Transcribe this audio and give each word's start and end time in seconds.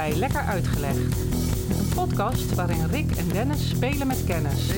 bij 0.00 0.16
Lekker 0.16 0.40
Uitgelegd. 0.40 0.96
Een 1.78 1.94
podcast 1.94 2.54
waarin 2.54 2.86
Rick 2.86 3.10
en 3.10 3.28
Dennis 3.28 3.68
spelen 3.68 4.06
met 4.06 4.24
kennis. 4.24 4.68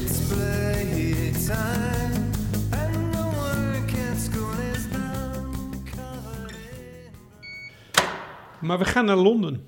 Maar 8.60 8.78
we 8.78 8.84
gaan 8.84 9.04
naar 9.04 9.16
Londen. 9.16 9.64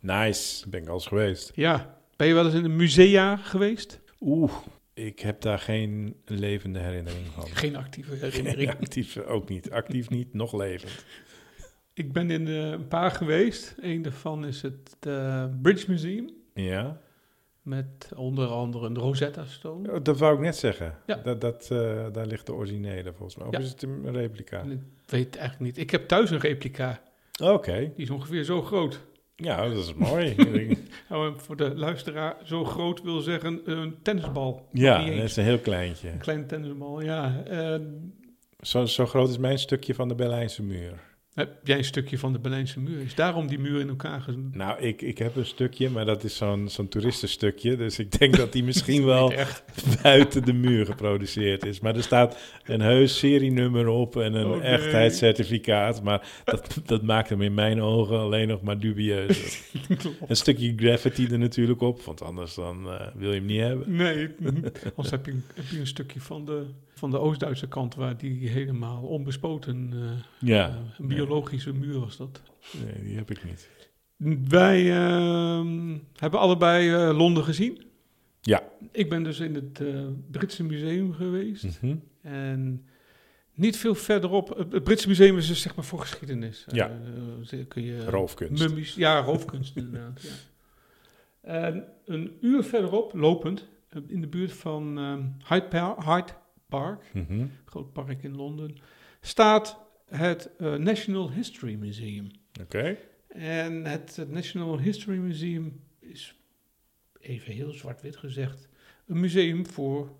Nice, 0.00 0.68
ben 0.68 0.82
ik 0.82 0.88
al 0.88 0.94
eens 0.94 1.06
geweest. 1.06 1.52
Ja. 1.54 1.96
Ben 2.16 2.26
je 2.26 2.34
wel 2.34 2.44
eens 2.44 2.54
in 2.54 2.64
een 2.64 2.76
musea 2.76 3.36
geweest? 3.36 4.00
Oeh, 4.20 4.52
ik 4.94 5.18
heb 5.20 5.40
daar 5.40 5.58
geen 5.58 6.16
levende 6.24 6.78
herinnering 6.78 7.26
van. 7.34 7.48
Geen 7.48 7.76
actieve 7.76 8.16
Geen 8.16 8.30
herinnering. 8.30 8.70
actief 8.70 9.16
ook 9.16 9.48
niet. 9.48 9.70
Actief 9.70 10.10
niet, 10.10 10.34
nog 10.34 10.52
levend. 10.52 11.04
Ik 11.94 12.12
ben 12.12 12.30
in 12.30 12.46
eh, 12.48 12.70
een 12.70 12.88
paar 12.88 13.10
geweest. 13.10 13.74
Eén 13.80 14.02
daarvan 14.02 14.44
is 14.46 14.62
het 14.62 14.96
eh, 15.00 15.44
British 15.62 15.84
Museum. 15.86 16.30
Ja, 16.54 17.00
Met 17.62 18.12
onder 18.16 18.46
andere 18.48 18.86
een 18.86 18.98
Rosetta 18.98 19.44
Stone. 19.44 19.92
Oh, 19.92 19.98
dat 20.02 20.18
wou 20.18 20.34
ik 20.34 20.40
net 20.40 20.56
zeggen. 20.56 20.94
Ja. 21.06 21.16
Dat, 21.16 21.40
dat, 21.40 21.68
eh, 21.70 22.06
daar 22.12 22.26
ligt 22.26 22.46
de 22.46 22.54
originele 22.54 23.12
volgens 23.12 23.36
mij. 23.36 23.46
Of 23.46 23.52
Ja. 23.52 23.58
is 23.58 23.68
het 23.70 23.82
een 23.82 24.12
replica? 24.12 24.60
Ik 24.62 24.78
weet 25.06 25.24
het 25.24 25.36
eigenlijk 25.36 25.60
niet. 25.60 25.78
Ik 25.84 25.90
heb 25.90 26.08
thuis 26.08 26.30
een 26.30 26.38
replica. 26.40 27.00
Oké, 27.42 27.78
Die 27.78 28.04
is 28.04 28.10
ongeveer 28.10 28.44
zo 28.44 28.62
groot. 28.62 29.00
ja, 29.36 29.68
dat 29.68 29.76
is 29.76 29.94
mooi. 30.10 30.34
Nou, 31.08 31.34
voor 31.36 31.56
de 31.56 31.74
luisteraar, 31.76 32.36
zo 32.44 32.64
groot 32.64 33.02
wil 33.02 33.20
zeggen 33.20 33.60
een 33.64 33.96
tennisbal. 34.02 34.68
ja, 34.72 34.98
dat 35.04 35.08
is 35.24 35.36
een 35.36 35.44
heel 35.44 35.58
kleintje. 35.58 36.10
Een 36.10 36.18
kleine 36.18 36.46
tennisbal, 36.46 37.00
ja. 37.00 37.42
Zo, 38.60 38.84
zo 38.86 39.06
groot 39.06 39.28
is 39.28 39.38
mijn 39.38 39.58
stukje 39.58 39.94
van 39.94 40.08
de 40.08 40.14
Berlijnse 40.14 40.62
muur. 40.62 41.10
Heb 41.34 41.50
jij 41.64 41.78
een 41.78 41.84
stukje 41.84 42.18
van 42.18 42.32
de 42.32 42.38
Berlijnse 42.38 42.80
muur? 42.80 43.00
Is 43.00 43.14
daarom 43.14 43.46
die 43.46 43.58
muur 43.58 43.80
in 43.80 43.88
elkaar 43.88 44.20
gezet? 44.20 44.54
Nou, 44.54 44.80
ik, 44.80 45.02
ik 45.02 45.18
heb 45.18 45.36
een 45.36 45.46
stukje, 45.46 45.90
maar 45.90 46.04
dat 46.04 46.24
is 46.24 46.36
zo'n 46.36 46.68
zo'n 46.68 46.88
toeristenstukje. 46.88 47.76
Dus 47.76 47.98
ik 47.98 48.18
denk 48.18 48.36
dat 48.36 48.52
die 48.52 48.64
misschien 48.64 49.04
wel 49.14 49.32
Echt? 49.32 49.64
buiten 50.02 50.44
de 50.44 50.52
muur 50.52 50.86
geproduceerd 50.86 51.66
is. 51.66 51.80
Maar 51.80 51.96
er 51.96 52.02
staat 52.02 52.38
een 52.64 52.80
heus 52.80 53.18
serienummer 53.18 53.88
op 53.88 54.16
en 54.16 54.34
een 54.34 54.46
Oh, 54.46 54.64
echtheidscertificaat. 54.64 56.02
Maar 56.02 56.28
dat, 56.44 56.80
dat 56.84 57.02
maakt 57.02 57.28
hem 57.28 57.42
in 57.42 57.54
mijn 57.54 57.82
ogen 57.82 58.18
alleen 58.18 58.48
nog 58.48 58.62
maar 58.62 58.78
dubieus. 58.78 59.62
een 60.28 60.36
stukje 60.36 60.72
graffiti 60.76 61.26
er 61.26 61.38
natuurlijk 61.38 61.80
op, 61.80 62.02
want 62.02 62.22
anders 62.22 62.54
dan 62.54 62.88
eh, 62.88 63.06
wil 63.14 63.28
je 63.28 63.36
hem 63.36 63.46
niet 63.46 63.60
hebben. 63.60 63.96
Nee, 63.96 64.28
anders 64.82 65.10
heb 65.10 65.26
je, 65.26 65.40
heb 65.54 65.64
je 65.70 65.78
een 65.78 65.86
stukje 65.86 66.20
van 66.20 66.44
de, 66.44 66.66
van 67.02 67.10
de 67.10 67.18
Oost-Duitse 67.18 67.68
kant 67.68 67.94
waar 67.94 68.16
die 68.16 68.48
helemaal 68.48 69.02
onbespoten, 69.02 69.90
eh, 69.92 70.48
Ja, 70.48 70.68
eh, 70.68 70.74
een 70.98 71.06
biologische 71.06 71.72
muur 71.72 72.00
was 72.00 72.16
dat. 72.16 72.42
nee, 72.84 73.02
die 73.04 73.16
heb 73.16 73.30
ik 73.30 73.44
niet. 73.44 73.70
Wij 74.48 74.90
ehm, 74.90 75.98
hebben 76.16 76.40
allebei 76.40 76.92
eh, 76.92 77.16
Londen 77.16 77.44
gezien. 77.44 77.82
Ja. 78.40 78.62
Ik 78.92 79.08
ben 79.08 79.22
dus 79.22 79.40
in 79.40 79.54
het 79.54 79.82
Britse 80.30 80.64
museum 80.64 81.12
geweest. 81.12 81.64
Mhm. 81.82 81.96
En 82.20 82.86
niet 83.54 83.76
veel 83.76 83.94
verderop. 83.94 84.68
Het, 84.70 84.84
Britse 84.84 85.08
museum 85.08 85.36
is 85.36 85.46
dus 85.46 85.60
zeg 85.62 85.74
maar 85.74 85.84
voor 85.84 86.00
geschiedenis. 86.00 86.64
Ja. 86.72 86.98
Kun 87.68 87.82
je 87.82 88.04
Roofkunst. 88.04 88.62
Mummies, 88.68 88.94
ja, 88.94 89.20
roofkunst 89.20 89.76
inderdaad. 89.76 90.22
Ja. 90.22 90.30
En 91.40 91.84
een 92.04 92.36
uur 92.40 92.62
verderop, 92.64 93.12
lopend, 93.14 93.68
in 94.06 94.20
de 94.20 94.26
buurt 94.26 94.52
van 94.52 94.98
ehm, 94.98 95.22
Hyde, 95.48 95.66
Pa- 95.68 95.96
Hyde 96.04 96.32
Park, 96.80 97.04
Mhm. 97.12 97.46
groot 97.64 97.92
park 97.92 98.22
in 98.22 98.36
Londen, 98.36 98.76
staat 99.20 99.78
het 100.06 100.50
eh, 100.58 100.74
National 100.74 101.30
History 101.32 101.74
Museum. 101.74 102.30
Oké. 102.60 102.96
En 103.28 103.84
het 103.84 104.18
eh, 104.18 104.26
National 104.28 104.78
History 104.78 105.18
Museum 105.18 105.80
is, 106.00 106.34
even 107.20 107.52
heel 107.52 107.72
zwart-wit 107.72 108.16
gezegd, 108.16 108.68
een 109.06 109.20
museum 109.20 109.66
voor 109.66 110.10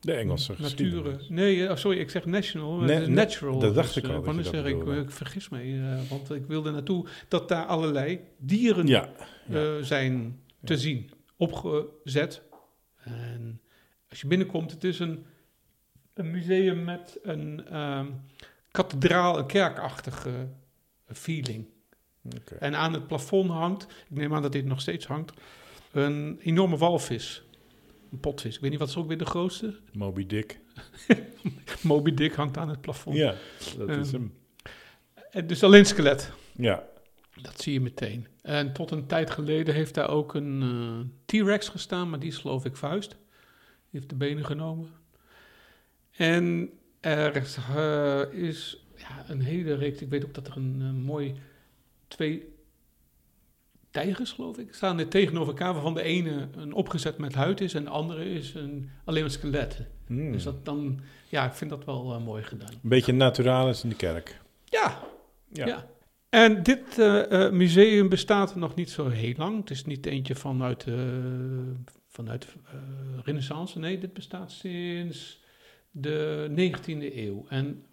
De 0.00 0.12
Engelse 0.12 0.54
nature. 0.62 1.16
Nee, 1.28 1.66
eh, 1.66 1.76
sorry, 1.76 1.98
ik 1.98 2.10
zeg 2.10 2.24
national. 2.24 2.82
Is 2.82 2.88
ne- 2.90 3.06
natural. 3.06 3.58
dat 3.58 3.74
dacht 3.74 3.94
dus, 3.94 4.02
ik 4.02 4.10
al 4.10 4.10
eh, 4.10 4.14
dat 4.16 4.24
je 4.26 4.42
dan 4.42 4.62
dat 4.62 4.86
zeg 4.86 4.96
ik, 4.98 5.04
ik 5.04 5.10
vergis 5.10 5.48
me, 5.48 5.58
eh, 5.60 6.10
want 6.10 6.30
ik 6.30 6.46
wilde 6.46 6.70
naartoe 6.70 7.06
dat 7.28 7.48
daar 7.48 7.64
allerlei 7.66 8.20
dieren 8.38 8.86
Ja, 8.86 9.12
ja. 9.48 9.76
eh, 9.76 9.82
zijn 9.82 10.40
te 10.64 10.78
zien, 10.78 11.10
opgezet. 11.36 12.42
En 13.04 13.60
als 14.14 14.22
je 14.22 14.28
binnenkomt, 14.28 14.70
het 14.70 14.84
is 14.84 14.98
een, 14.98 15.26
een 16.14 16.30
museum 16.30 16.84
met 16.84 17.18
een 17.22 17.66
ehm, 17.66 18.06
kathedraal, 18.70 19.38
een 19.38 19.46
kerkachtige 19.46 20.48
feeling. 21.06 21.66
Oké. 22.36 22.54
En 22.54 22.74
aan 22.76 22.92
het 22.92 23.06
plafond 23.06 23.50
hangt, 23.50 23.82
ik 23.82 24.16
neem 24.16 24.34
aan 24.34 24.42
dat 24.42 24.52
dit 24.52 24.64
nog 24.64 24.80
steeds 24.80 25.06
hangt, 25.06 25.32
een 25.92 26.38
enorme 26.42 26.76
walvis. 26.76 27.44
Een 28.12 28.20
potvis. 28.20 28.54
Ik 28.54 28.60
weet 28.60 28.70
niet 28.70 28.78
wat 28.78 28.88
is 28.88 28.96
ook 28.96 29.08
weer 29.08 29.18
de 29.18 29.26
grootste. 29.26 29.78
Moby 29.92 30.26
Dick. 30.26 30.60
Moby 31.82 32.14
Dick 32.14 32.32
hangt 32.34 32.56
aan 32.56 32.68
het 32.68 32.80
plafond. 32.80 33.16
Ja, 33.16 33.34
dat 33.78 33.88
is 33.88 34.12
Ehm, 34.12 34.12
hem. 34.12 34.34
En 35.30 35.46
dus 35.46 35.62
alleen 35.62 35.86
skelet. 35.86 36.32
Ja, 36.52 36.82
Dat 37.42 37.60
zie 37.60 37.72
je 37.72 37.80
meteen. 37.80 38.26
En 38.42 38.72
tot 38.72 38.90
een 38.90 39.06
tijd 39.06 39.30
geleden 39.30 39.74
heeft 39.74 39.94
daar 39.94 40.08
ook 40.08 40.34
een 40.34 40.62
eh, 40.62 41.40
T-Rex 41.42 41.68
gestaan, 41.68 42.10
maar 42.10 42.18
die 42.18 42.28
is 42.30 42.36
geloof 42.36 42.64
ik 42.64 42.76
vuist. 42.76 43.16
Heeft 43.94 44.08
de 44.08 44.14
benen 44.14 44.44
genomen. 44.44 44.88
En 46.10 46.70
er 47.00 47.36
is, 47.36 47.58
eh, 47.76 48.32
is 48.32 48.86
ja, 48.96 49.24
een 49.28 49.40
hele 49.40 49.74
reeks, 49.74 50.00
ik 50.00 50.08
weet 50.08 50.24
ook 50.24 50.34
dat 50.34 50.46
er 50.46 50.56
een 50.56 50.76
eh, 50.80 51.04
mooi 51.04 51.34
twee 52.08 52.54
tijgers 53.90 54.32
geloof 54.32 54.58
ik, 54.58 54.74
staan 54.74 54.98
er 54.98 55.08
tegenover 55.08 55.48
elkaar, 55.48 55.72
waarvan 55.72 55.94
de 55.94 56.02
ene 56.02 56.48
een 56.56 56.72
opgezet 56.72 57.18
met 57.18 57.34
huid 57.34 57.60
is 57.60 57.74
en 57.74 57.84
de 57.84 57.90
andere 57.90 58.30
is 58.30 58.54
een, 58.54 58.90
alleen 59.04 59.24
een 59.24 59.30
skelet. 59.30 59.80
Hmm. 60.06 60.32
Dus 60.32 60.44
dat 60.44 60.64
dan, 60.64 61.00
ja, 61.28 61.46
ik 61.46 61.52
vind 61.52 61.70
dat 61.70 61.84
wel 61.84 62.14
eh, 62.14 62.24
mooi 62.24 62.42
gedaan. 62.42 62.72
Een 62.72 62.88
beetje 62.88 63.12
naturalis 63.12 63.82
in 63.82 63.88
de 63.88 63.96
kerk. 63.96 64.40
Ja, 64.64 64.98
Ja. 65.52 65.66
Ja. 65.66 65.86
En 66.28 66.62
dit 66.62 66.96
museum 67.52 68.08
bestaat 68.08 68.56
nog 68.56 68.74
niet 68.74 68.90
zo 68.90 69.08
heel 69.08 69.34
lang. 69.36 69.60
Het 69.60 69.70
is 69.70 69.84
niet 69.84 70.06
eentje 70.06 70.34
vanuit, 70.34 70.84
eh 70.86 70.94
vanuit 72.14 72.46
eh 72.64 72.72
Renaissance. 73.24 73.78
Nee, 73.78 73.98
dit 73.98 74.12
bestaat 74.12 74.52
sinds 74.52 75.42
de 75.90 76.46
19e 76.50 77.16
eeuw. 77.16 77.46
En 77.48 77.84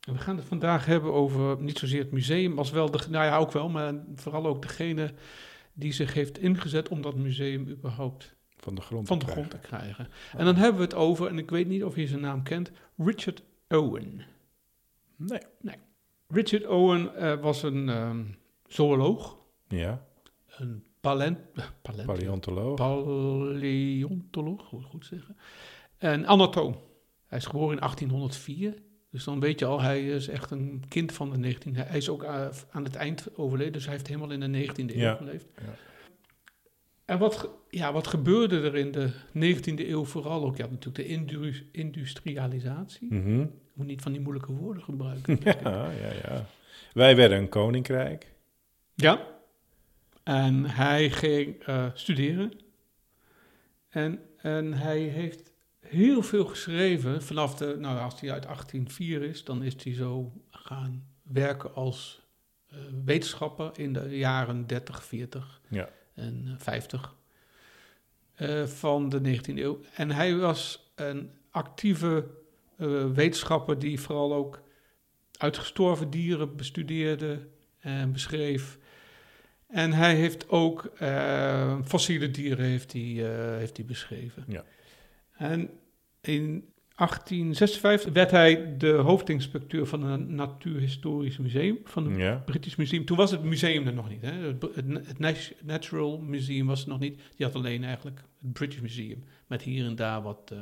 we 0.00 0.18
gaan 0.18 0.36
het 0.36 0.44
vandaag 0.44 0.86
hebben 0.86 1.12
over 1.12 1.62
niet 1.62 1.78
zozeer 1.78 2.02
het 2.02 2.10
museum, 2.12 2.58
als 2.58 2.70
wel 2.70 2.90
de, 2.90 2.98
nou 3.10 3.24
ja, 3.24 3.36
ook 3.36 3.52
wel, 3.52 3.68
maar 3.68 3.94
vooral 4.14 4.46
ook 4.46 4.62
degene 4.62 5.12
die 5.72 5.92
zich 5.92 6.14
heeft 6.14 6.38
ingezet 6.38 6.88
om 6.88 7.02
dat 7.02 7.14
museum 7.16 7.68
überhaupt 7.68 8.36
Van 8.56 8.74
de 8.74 8.80
grond. 8.80 9.06
van 9.06 9.18
te 9.18 9.26
de 9.26 9.32
grond 9.32 9.48
krijgen. 9.48 9.68
te 9.70 9.76
krijgen. 9.76 10.08
En 10.38 10.44
dan 10.44 10.54
hebben 10.56 10.76
we 10.76 10.82
het 10.86 10.94
over, 10.94 11.26
en 11.26 11.38
ik 11.38 11.50
weet 11.50 11.66
niet 11.68 11.84
of 11.84 11.96
je 11.96 12.06
zijn 12.06 12.20
naam 12.20 12.42
kent, 12.42 12.70
Richard 12.96 13.42
Owen. 13.68 14.22
Nee. 15.16 15.40
Richard 16.28 16.66
Owen 16.66 17.14
eh, 17.16 17.40
was 17.40 17.62
een 17.62 17.88
ehm, 17.88 18.24
zooloog, 18.66 19.38
Ja, 19.68 20.06
een 20.46 20.84
palent, 21.00 21.38
palent, 21.82 22.06
paleontoloog. 22.06 22.74
paleontoloog, 22.76 24.70
hoe 24.70 24.82
goed 24.82 25.06
zeggen, 25.06 25.36
en 25.98 26.26
anatoom. 26.26 26.76
Hij 27.26 27.38
is 27.38 27.46
geboren 27.46 27.72
in 27.74 27.80
1804, 27.80 28.74
dus 29.10 29.24
dan 29.24 29.40
weet 29.40 29.58
je 29.58 29.64
al, 29.64 29.80
hij 29.80 30.08
is 30.08 30.28
echt 30.28 30.50
een 30.50 30.82
kind 30.88 31.12
van 31.12 31.30
de 31.42 31.54
19e. 31.54 31.70
Hij 31.72 31.96
is 31.96 32.08
ook 32.08 32.22
eh, 32.22 32.46
aan 32.70 32.84
het 32.84 32.94
eind 32.94 33.28
overleden, 33.36 33.72
dus 33.72 33.84
hij 33.84 33.92
heeft 33.92 34.06
helemaal 34.06 34.30
in 34.30 34.40
de 34.52 34.66
19e 34.66 34.74
eeuw 34.76 35.00
Ja, 35.00 35.14
geleefd. 35.14 35.46
ja. 35.56 35.74
En 37.04 37.18
wat, 37.18 37.48
ja, 37.70 37.92
wat 37.92 38.06
gebeurde 38.06 38.60
er 38.60 38.76
in 38.76 38.92
de 38.92 39.10
19e 39.34 39.88
eeuw 39.88 40.04
vooral 40.04 40.44
ook? 40.44 40.56
Ja, 40.56 40.66
natuurlijk 40.66 40.96
de 40.96 41.06
indu- 41.06 41.68
industrialisatie. 41.72 43.08
Ik 43.14 43.48
moet 43.72 43.86
niet 43.86 44.02
van 44.02 44.12
die 44.12 44.20
moeilijke 44.20 44.52
woorden 44.52 44.82
gebruiken. 44.82 45.38
Ja, 45.44 45.90
ja, 45.90 46.12
ja. 46.24 46.44
Wij 46.92 47.16
werden 47.16 47.38
een 47.38 47.48
koninkrijk. 47.48 48.32
Ja. 48.94 49.26
En 50.28 50.64
hij 50.64 51.10
ging 51.10 51.62
eh, 51.64 51.86
studeren. 51.94 52.52
En, 53.88 54.20
en 54.36 54.72
hij 54.72 54.98
heeft 54.98 55.52
heel 55.80 56.22
veel 56.22 56.44
geschreven. 56.44 57.22
Vanaf 57.22 57.54
de, 57.54 57.76
nou 57.78 57.98
als 57.98 58.20
hij 58.20 58.32
uit 58.32 58.42
1804 58.42 59.22
is, 59.22 59.44
dan 59.44 59.62
is 59.62 59.84
hij 59.84 59.94
zo 59.94 60.32
gaan 60.50 61.06
werken 61.22 61.74
als 61.74 62.26
eh, 62.68 62.78
wetenschapper 63.04 63.70
in 63.78 63.92
de 63.92 64.16
jaren 64.18 64.66
30, 64.66 65.04
40 65.04 65.60
Ja. 65.68 65.88
en 66.14 66.42
eh, 66.46 66.54
50 66.58 67.14
eh, 68.34 68.64
van 68.64 69.08
de 69.08 69.20
19e 69.20 69.54
eeuw. 69.54 69.80
En 69.94 70.10
hij 70.10 70.36
was 70.36 70.92
een 70.94 71.30
actieve 71.50 72.26
eh, 72.76 73.10
wetenschapper 73.10 73.78
die 73.78 74.00
vooral 74.00 74.34
ook 74.34 74.62
uitgestorven 75.38 76.10
dieren 76.10 76.56
bestudeerde 76.56 77.48
en 77.78 78.12
beschreef. 78.12 78.78
En 79.68 79.92
hij 79.92 80.14
heeft 80.14 80.48
ook 80.48 80.84
eh, 80.98 81.78
fossiele 81.84 82.30
dieren 82.30 82.64
heeft 82.64 82.92
hij, 82.92 83.02
eh, 83.02 83.56
heeft 83.56 83.76
hij 83.76 83.86
beschreven. 83.86 84.44
Ja. 84.48 84.64
En 85.36 85.70
in 86.20 86.68
1856 86.94 88.12
werd 88.12 88.30
hij 88.30 88.76
de 88.76 88.90
hoofdinspecteur 88.90 89.86
van 89.86 90.02
het 90.02 90.28
Natuurhistorisch 90.28 91.36
Museum, 91.38 91.78
van 91.84 92.06
het 92.10 92.16
Ja. 92.20 92.34
British 92.46 92.74
Museum. 92.76 93.04
Toen 93.04 93.16
was 93.16 93.30
het 93.30 93.42
museum 93.42 93.86
er 93.86 93.92
nog 93.94 94.08
niet. 94.08 94.22
Hè? 94.22 94.32
Het, 94.32 94.62
het, 94.62 95.06
het 95.06 95.18
Nat- 95.18 95.52
Natural 95.62 96.18
Museum 96.18 96.66
was 96.66 96.82
er 96.82 96.88
nog 96.88 96.98
niet. 96.98 97.20
Die 97.36 97.46
had 97.46 97.54
alleen 97.54 97.84
eigenlijk 97.84 98.20
het 98.40 98.52
British 98.52 98.80
Museum. 98.80 99.24
Met 99.46 99.62
hier 99.62 99.86
en 99.86 99.96
daar 99.96 100.22
wat 100.22 100.50
eh, 100.52 100.58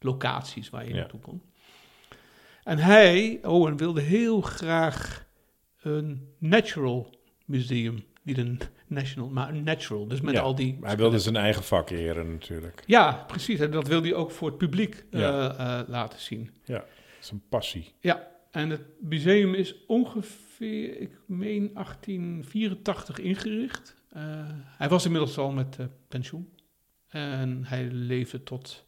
locaties 0.00 0.70
waar 0.70 0.84
je 0.84 0.90
Ja. 0.90 0.96
naartoe 0.96 1.20
kon. 1.20 1.42
En 2.64 2.78
hij, 2.78 3.38
Owen, 3.42 3.76
wilde 3.76 4.00
heel 4.00 4.40
graag 4.40 5.26
een 5.80 6.28
natural 6.38 7.14
museum. 7.44 8.04
Niet 8.22 8.38
een 8.38 8.60
national, 8.86 9.28
maar 9.28 9.48
een 9.48 9.62
natural. 9.64 10.06
Dus 10.06 10.20
met 10.20 10.34
Ja, 10.34 10.40
al 10.40 10.54
die... 10.54 10.78
Hij 10.80 10.96
wilde 10.96 11.18
zijn 11.18 11.36
eigen 11.36 11.64
vak 11.64 11.90
leren 11.90 12.30
natuurlijk. 12.32 12.82
Ja, 12.86 13.24
precies. 13.26 13.60
En 13.60 13.70
dat 13.70 13.86
wilde 13.88 14.08
hij 14.08 14.16
ook 14.16 14.30
voor 14.30 14.48
het 14.48 14.58
publiek 14.58 15.04
eh, 15.10 15.20
Ja. 15.20 15.56
eh, 15.56 15.88
laten 15.88 16.20
zien. 16.20 16.50
Is 17.20 17.30
een 17.30 17.42
passie. 17.48 17.92
Ja, 18.00 18.28
en 18.50 18.70
het 18.70 18.82
museum 19.00 19.54
is 19.54 19.74
ongeveer, 19.86 21.00
ik 21.00 21.10
meen 21.26 21.70
1884 21.74 23.18
ingericht. 23.18 23.94
Eh, 24.10 24.22
hij 24.62 24.88
was 24.88 25.04
inmiddels 25.04 25.38
al 25.38 25.50
met 25.52 25.76
pensioen. 26.08 26.52
En 27.08 27.64
hij 27.64 27.84
leefde 27.90 28.42
tot 28.42 28.86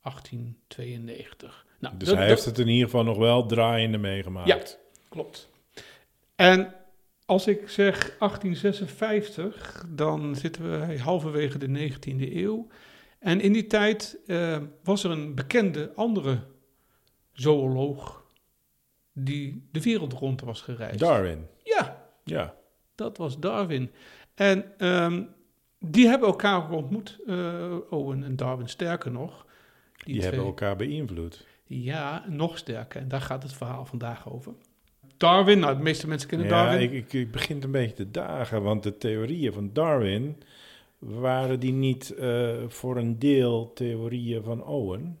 1892. 0.00 1.66
Nou, 1.78 1.96
Dus 1.96 2.08
dat- 2.08 2.16
hij 2.16 2.26
dat- 2.28 2.34
heeft 2.36 2.48
het 2.48 2.58
in 2.66 2.68
ieder 2.72 2.84
geval 2.84 3.04
nog 3.04 3.16
wel 3.18 3.46
draaiende 3.46 3.98
meegemaakt. 3.98 4.48
Ja. 4.48 4.58
Klopt. 5.08 5.50
En 6.36 6.74
als 7.30 7.46
ik 7.46 7.68
zeg 7.68 8.16
1856, 8.18 9.84
dan 9.88 10.36
zitten 10.36 10.88
we 10.88 10.98
halverwege 11.00 11.58
de 11.58 11.90
19e 11.90 12.34
eeuw. 12.36 12.66
En 13.18 13.40
in 13.40 13.52
die 13.52 13.66
tijd 13.66 14.18
eh, 14.26 14.58
was 14.82 15.04
er 15.04 15.10
een 15.10 15.34
bekende 15.34 15.92
andere 15.94 16.38
zooloog 17.32 18.24
die 19.12 19.68
de 19.72 19.82
wereld 19.82 20.12
rond 20.12 20.40
was 20.40 20.60
gereisd. 20.60 20.98
Darwin. 20.98 21.46
Ja, 21.62 22.06
Ja. 22.24 22.54
dat 22.94 23.16
was 23.16 23.38
Darwin. 23.38 23.90
En 24.34 24.78
ehm, 24.78 25.22
die 25.78 26.06
hebben 26.08 26.28
elkaar 26.28 26.70
ontmoet, 26.70 27.18
eh, 27.26 27.76
Owen 27.90 28.22
en 28.24 28.36
Darwin, 28.36 28.68
sterker 28.68 29.10
nog. 29.10 29.46
Die, 29.96 30.14
twee- 30.14 30.20
hebben 30.28 30.44
elkaar 30.46 30.76
beïnvloed. 30.76 31.46
Ja, 31.64 32.24
nog 32.28 32.58
sterker. 32.58 33.00
En 33.00 33.08
daar 33.08 33.20
gaat 33.20 33.42
het 33.42 33.52
verhaal 33.52 33.84
vandaag 33.86 34.32
over. 34.32 34.52
Darwin, 35.20 35.58
nou, 35.58 35.76
de 35.76 35.82
meeste 35.82 36.08
mensen 36.08 36.28
kennen 36.28 36.46
Ja, 36.46 36.64
Darwin. 36.64 36.80
ik, 36.80 36.92
ik, 36.92 37.12
ik 37.12 37.30
begin 37.30 37.54
het 37.54 37.64
een 37.64 37.70
beetje 37.70 37.94
te 37.94 38.10
dagen, 38.10 38.62
want 38.62 38.82
de 38.82 38.96
theorieën 38.96 39.52
van 39.52 39.70
Darwin, 39.72 40.36
waren 40.98 41.60
die 41.60 41.72
niet 41.72 42.14
eh, 42.14 42.56
voor 42.68 42.96
een 42.96 43.18
deel 43.18 43.72
theorieën 43.74 44.42
van 44.42 44.64
Owen? 44.64 45.18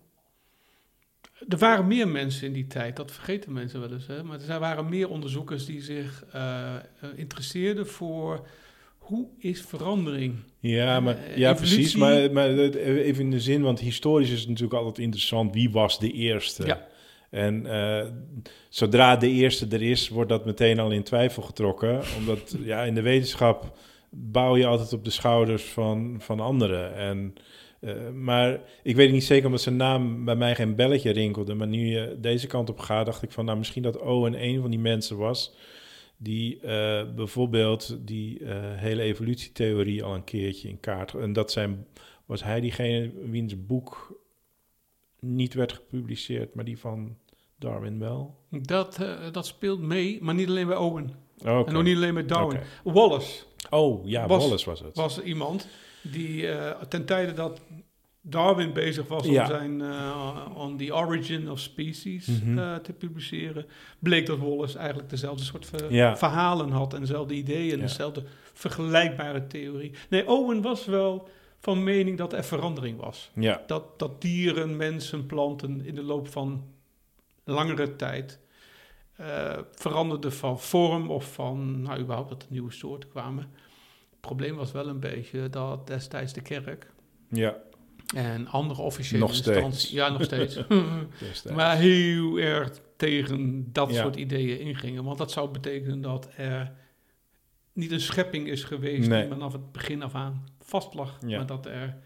Er 1.48 1.58
waren 1.58 1.86
meer 1.86 2.08
mensen 2.08 2.46
in 2.46 2.52
die 2.52 2.66
tijd, 2.66 2.96
dat 2.96 3.12
vergeten 3.12 3.52
mensen 3.52 3.80
wel 3.80 3.92
eens. 3.92 4.06
Hè? 4.06 4.22
Maar 4.22 4.40
er 4.48 4.60
waren 4.60 4.88
meer 4.88 5.08
onderzoekers 5.08 5.64
die 5.64 5.82
zich 5.82 6.24
eh, 6.32 6.74
eh, 6.76 6.82
interesseerden 7.16 7.86
voor 7.86 8.46
hoe 8.98 9.28
is 9.38 9.60
verandering. 9.60 10.34
Ja, 10.58 11.00
maar, 11.00 11.38
ja 11.38 11.54
precies. 11.54 11.96
Maar, 11.96 12.16
even 12.16 13.24
in 13.24 13.30
de 13.30 13.40
zin, 13.40 13.62
want 13.62 13.80
historisch 13.80 14.30
is 14.30 14.40
het 14.40 14.48
natuurlijk 14.48 14.78
altijd 14.78 14.98
interessant. 14.98 15.54
Wie 15.54 15.70
was 15.70 15.98
de 15.98 16.12
eerste? 16.12 16.66
Ja. 16.66 16.88
En 17.30 17.66
eh, 17.66 18.06
zodra 18.68 19.16
de 19.16 19.28
eerste 19.28 19.66
er 19.70 19.82
is, 19.82 20.08
wordt 20.08 20.30
dat 20.30 20.44
meteen 20.44 20.78
al 20.78 20.90
in 20.90 21.02
twijfel 21.02 21.42
getrokken. 21.42 22.02
Omdat 22.18 22.56
ja, 22.62 22.82
in 22.82 22.94
de 22.94 23.02
wetenschap 23.02 23.78
bouw 24.10 24.56
je 24.56 24.66
altijd 24.66 24.92
op 24.92 25.04
de 25.04 25.10
schouders 25.10 25.62
van, 25.62 26.16
van 26.18 26.40
anderen. 26.40 26.94
En, 26.94 27.34
eh, 27.80 28.10
maar 28.14 28.60
ik 28.82 28.96
weet 28.96 29.12
niet 29.12 29.24
zeker 29.24 29.46
omdat 29.46 29.60
zijn 29.60 29.76
naam 29.76 30.24
bij 30.24 30.36
mij 30.36 30.54
geen 30.54 30.74
belletje 30.74 31.10
rinkelde. 31.10 31.54
Maar 31.54 31.66
nu 31.66 31.86
je 31.86 32.16
deze 32.20 32.46
kant 32.46 32.70
op 32.70 32.78
gaat, 32.78 33.06
dacht 33.06 33.22
ik 33.22 33.30
van 33.30 33.44
nou 33.44 33.58
misschien 33.58 33.82
dat 33.82 33.98
Owen 33.98 34.44
een 34.44 34.60
van 34.60 34.70
die 34.70 34.80
mensen 34.80 35.16
was. 35.16 35.54
Die 36.16 36.60
eh, 36.60 37.14
bijvoorbeeld 37.14 37.98
die 38.00 38.40
hele 38.76 39.02
evolutietheorie 39.02 40.02
al 40.02 40.14
een 40.14 40.24
keertje 40.24 40.68
in 40.68 40.80
kaart. 40.80 41.14
En 41.14 41.32
dat 41.32 41.52
zijn, 41.52 41.86
was 42.26 42.44
hij 42.44 42.60
diegene 42.60 43.12
wiens 43.30 43.66
boek 43.66 44.19
niet 45.20 45.54
werd 45.54 45.72
gepubliceerd, 45.72 46.54
maar 46.54 46.64
die 46.64 46.78
van 46.78 47.16
Darwin 47.58 47.98
wel. 47.98 48.38
Dat, 48.50 48.98
eh, 49.00 49.14
dat 49.32 49.46
speelt 49.46 49.80
mee, 49.80 50.18
maar 50.22 50.34
niet 50.34 50.48
alleen 50.48 50.66
bij 50.66 50.76
Owen. 50.76 51.10
Oké. 51.38 51.70
En 51.70 51.76
ook 51.76 51.82
niet 51.82 51.96
alleen 51.96 52.14
bij 52.14 52.26
Darwin. 52.26 52.60
Wallace 52.84 53.42
Oh, 53.70 54.06
ja, 54.06 54.26
Was- 54.26 54.42
Wallace 54.44 54.64
was 54.70 54.80
het. 54.80 54.96
was 54.96 55.22
iemand 55.22 55.68
die 56.02 56.48
eh, 56.48 56.82
ten 56.82 57.04
tijde 57.04 57.32
dat 57.32 57.60
Darwin 58.22 58.72
bezig 58.72 59.08
was 59.08 59.26
om 59.26 59.34
zijn 59.34 59.80
eh, 59.80 60.46
On 60.54 60.76
the 60.76 60.94
Origin 60.94 61.50
of 61.50 61.58
Species 61.58 62.26
Mhm. 62.26 62.80
te 62.82 62.92
publiceren, 62.92 63.66
bleek 63.98 64.26
dat 64.26 64.38
Wallace 64.38 64.78
eigenlijk 64.78 65.10
dezelfde 65.10 65.44
soort 65.44 65.66
ver- 65.66 65.92
Ja. 65.92 66.16
verhalen 66.16 66.70
had 66.70 66.94
en 66.94 67.00
dezelfde 67.00 67.34
ideeën 67.34 67.70
en 67.72 67.76
Ja. 67.80 67.82
dezelfde 67.86 68.22
vergelijkbare 68.52 69.46
theorie. 69.46 69.92
Nee, 70.10 70.28
Owen 70.28 70.62
was 70.62 70.84
wel 70.84 71.28
van 71.60 71.84
mening 71.84 72.18
dat 72.18 72.32
er 72.32 72.44
verandering 72.44 73.00
was. 73.00 73.30
Ja, 73.34 73.62
Dat, 73.66 73.98
dat 73.98 74.20
dieren, 74.20 74.76
mensen, 74.76 75.26
planten 75.26 75.84
in 75.84 75.94
de 75.94 76.02
loop 76.02 76.28
van 76.28 76.64
langere 77.44 77.96
tijd 77.96 78.38
eh, 79.16 79.58
veranderden 79.72 80.32
van 80.32 80.60
vorm 80.60 81.10
of 81.10 81.32
van, 81.32 81.82
nou 81.82 82.00
überhaupt 82.00 82.28
dat 82.28 82.42
er 82.42 82.48
nieuwe 82.50 82.72
soorten 82.72 83.08
kwamen. 83.10 83.42
Het 84.10 84.20
probleem 84.20 84.56
was 84.56 84.72
wel 84.72 84.88
een 84.88 85.00
beetje 85.00 85.50
dat 85.50 85.86
destijds 85.86 86.32
de 86.32 86.40
kerk 86.42 86.90
ja. 87.30 87.56
en 88.14 88.46
andere 88.46 88.82
officiële 88.82 89.20
Nog 89.20 89.34
steeds. 89.34 89.48
instanties, 89.48 89.90
ja 89.90 90.08
nog 90.08 90.22
steeds, 90.24 90.60
maar 91.56 91.76
heel 91.76 92.36
erg 92.38 92.80
tegen 92.96 93.68
dat 93.72 93.90
Ja. 93.90 94.02
soort 94.02 94.16
ideeën 94.16 94.60
ingingen. 94.60 95.04
Want 95.04 95.18
dat 95.18 95.30
zou 95.30 95.50
betekenen 95.50 96.00
dat 96.00 96.28
er 96.36 96.72
niet 97.72 97.90
een 97.90 98.00
schepping 98.00 98.48
is 98.48 98.64
geweest 98.64 99.08
Nee. 99.08 99.20
die 99.20 99.30
vanaf 99.30 99.52
het 99.52 99.72
begin 99.72 100.02
af 100.02 100.14
aan 100.14 100.44
vast 100.70 100.94
lag, 100.94 101.18
Ja. 101.26 101.36
maar 101.36 101.46
dat 101.46 101.66
er 101.66 101.96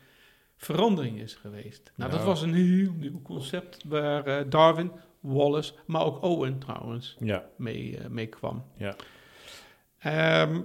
verandering 0.57 1.21
is 1.21 1.35
geweest. 1.35 1.93
Nou, 1.97 2.11
Ja. 2.11 2.17
dat 2.17 2.27
was 2.27 2.43
een 2.43 2.55
heel 2.55 2.93
nieuw 2.93 3.23
concept 3.23 3.85
waar 3.87 4.27
eh, 4.27 4.45
Darwin, 4.51 4.93
Wallace, 5.21 5.73
maar 5.87 6.05
ook 6.05 6.23
Owen 6.23 6.59
trouwens 6.59 7.17
Ja, 7.19 7.45
mee, 7.57 7.99
eh, 7.99 8.07
mee 8.09 8.27
kwam. 8.27 8.65
Ja. 8.77 8.97
Ehm, 9.99 10.61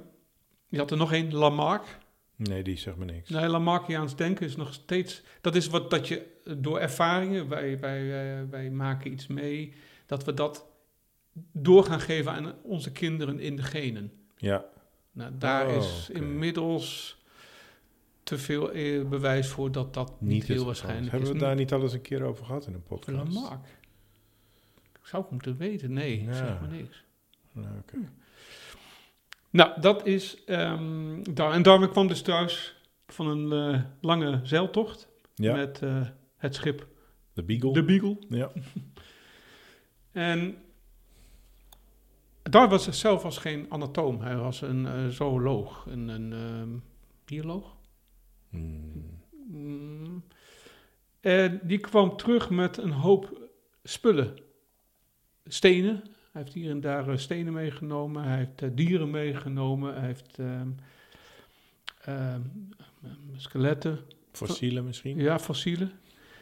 je 0.67 0.77
had 0.77 0.91
er 0.91 0.97
nog 0.97 1.13
één, 1.13 1.33
Lamarck. 1.33 1.97
nee, 2.35 2.63
die 2.63 2.77
zegt 2.77 2.97
me 2.97 3.05
niks. 3.05 3.29
Nee, 3.29 3.47
Lamarckiaans 3.47 4.15
denken 4.15 4.45
is 4.45 4.55
nog 4.55 4.73
steeds... 4.73 5.21
Dat 5.41 5.55
is 5.55 5.67
wat 5.67 5.89
dat 5.89 6.07
je 6.07 6.25
door 6.57 6.79
ervaringen, 6.79 7.47
wij, 7.49 7.79
wij, 7.79 8.01
eh, 8.39 8.43
wij 8.49 8.69
maken 8.69 9.11
iets 9.11 9.27
mee... 9.27 9.73
dat 10.05 10.23
we 10.25 10.33
dat 10.33 10.65
door 11.51 11.83
gaan 11.83 11.99
geven 11.99 12.31
aan 12.31 12.53
onze 12.63 12.91
kinderen 12.91 13.39
in 13.39 13.55
de 13.55 13.63
genen. 13.63 14.11
Ja, 14.37 14.65
Nou, 15.11 15.31
daar 15.37 15.67
Oh, 15.67 15.75
is 15.75 16.09
inmiddels 16.09 17.17
te 18.29 18.37
veel 18.37 18.71
eh, 18.71 19.05
bewijs 19.05 19.47
voor 19.47 19.71
dat 19.71 19.93
dat 19.93 20.21
niet, 20.21 20.31
niet 20.31 20.43
heel 20.43 20.65
waarschijnlijk 20.65 21.03
geval. 21.03 21.19
Hebben 21.19 21.37
we 21.37 21.43
is. 21.43 21.47
daar 21.47 21.55
niet 21.55 21.73
al 21.73 21.81
eens 21.81 21.93
een 21.93 22.01
keer 22.01 22.23
over 22.23 22.45
gehad 22.45 22.67
in 22.67 22.73
een 22.73 22.83
podcast? 22.83 23.33
Lamarck. 23.33 23.65
Ik 25.01 25.05
zou 25.05 25.21
het 25.21 25.31
moeten 25.31 25.57
weten. 25.57 25.93
Nee, 25.93 26.23
Ja. 26.23 26.33
zeg 26.33 26.59
maar 26.59 26.69
niks. 26.69 27.03
Nou, 27.51 27.67
oké. 27.77 27.97
Nou, 29.49 29.81
dat 29.81 30.05
is... 30.05 30.43
ehm 30.45 31.23
daar, 31.33 31.51
en 31.51 31.61
Darwin 31.61 31.89
kwam 31.89 32.07
dus 32.07 32.21
thuis 32.21 32.81
van 33.07 33.27
een 33.27 33.73
eh, 33.73 33.81
lange 34.01 34.39
zeiltocht... 34.43 35.07
Ja, 35.35 35.55
met 35.55 35.81
eh, 35.81 36.01
het 36.37 36.55
schip 36.55 36.87
de 37.33 37.43
Beagle. 37.43 37.73
de 37.73 37.83
Beagle. 37.83 38.17
Ja. 38.29 38.51
En 40.11 40.55
Darwin 42.43 42.69
was 42.69 42.99
zelf 42.99 43.23
was 43.23 43.37
geen 43.37 43.65
anatoom. 43.69 44.21
Hij 44.21 44.35
was 44.37 44.61
een 44.61 45.11
zooloog, 45.11 45.85
een, 45.85 46.07
een 46.07 46.33
ehm, 46.33 46.69
bioloog. 47.25 47.77
Hmm. 48.49 49.19
Mm. 49.47 50.23
En 51.19 51.59
die 51.63 51.77
kwam 51.77 52.17
terug 52.17 52.49
met 52.49 52.77
een 52.77 52.91
hoop 52.91 53.49
spullen. 53.83 54.37
Stenen. 55.45 56.03
Hij 56.31 56.41
heeft 56.41 56.53
hier 56.53 56.69
en 56.69 56.81
daar 56.81 57.09
eh, 57.09 57.17
stenen 57.17 57.53
meegenomen. 57.53 58.23
Hij 58.23 58.37
heeft 58.37 58.61
eh, 58.61 58.69
dieren 58.73 59.09
meegenomen. 59.09 59.93
Hij 59.93 60.05
heeft 60.05 60.39
ehm, 60.39 60.69
ehm, 62.01 62.41
skeletten. 63.35 63.99
Fossielen 64.31 64.85
misschien? 64.85 65.17
Ja, 65.17 65.39
fossielen. 65.39 65.91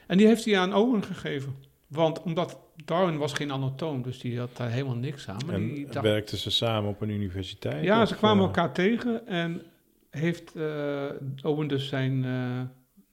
En 0.07 0.17
die 0.17 0.27
heeft 0.27 0.45
hij 0.45 0.59
aan 0.59 0.73
Owen 0.73 1.03
gegeven. 1.03 1.55
Want 1.87 2.21
omdat 2.21 2.59
Darwin 2.85 3.17
was 3.17 3.33
geen 3.33 3.51
anatoom, 3.51 4.01
dus 4.01 4.19
die 4.19 4.39
had 4.39 4.57
daar 4.57 4.69
helemaal 4.69 4.95
niks 4.95 5.27
aan. 5.29 5.45
Maar 5.45 5.57
die 5.57 5.87
En 5.87 6.01
werkten 6.01 6.37
ze 6.37 6.51
samen 6.51 6.89
op 6.89 7.01
een 7.01 7.09
universiteit? 7.09 7.83
ja, 7.83 8.05
ze 8.05 8.15
kwamen 8.15 8.39
eh, 8.39 8.45
elkaar 8.45 8.73
tegen 8.73 9.27
en 9.27 9.61
heeft 10.09 10.55
eh, 10.55 11.05
Owen 11.43 11.67
dus 11.67 11.87
zijn, 11.87 12.13
eh, 12.23 12.61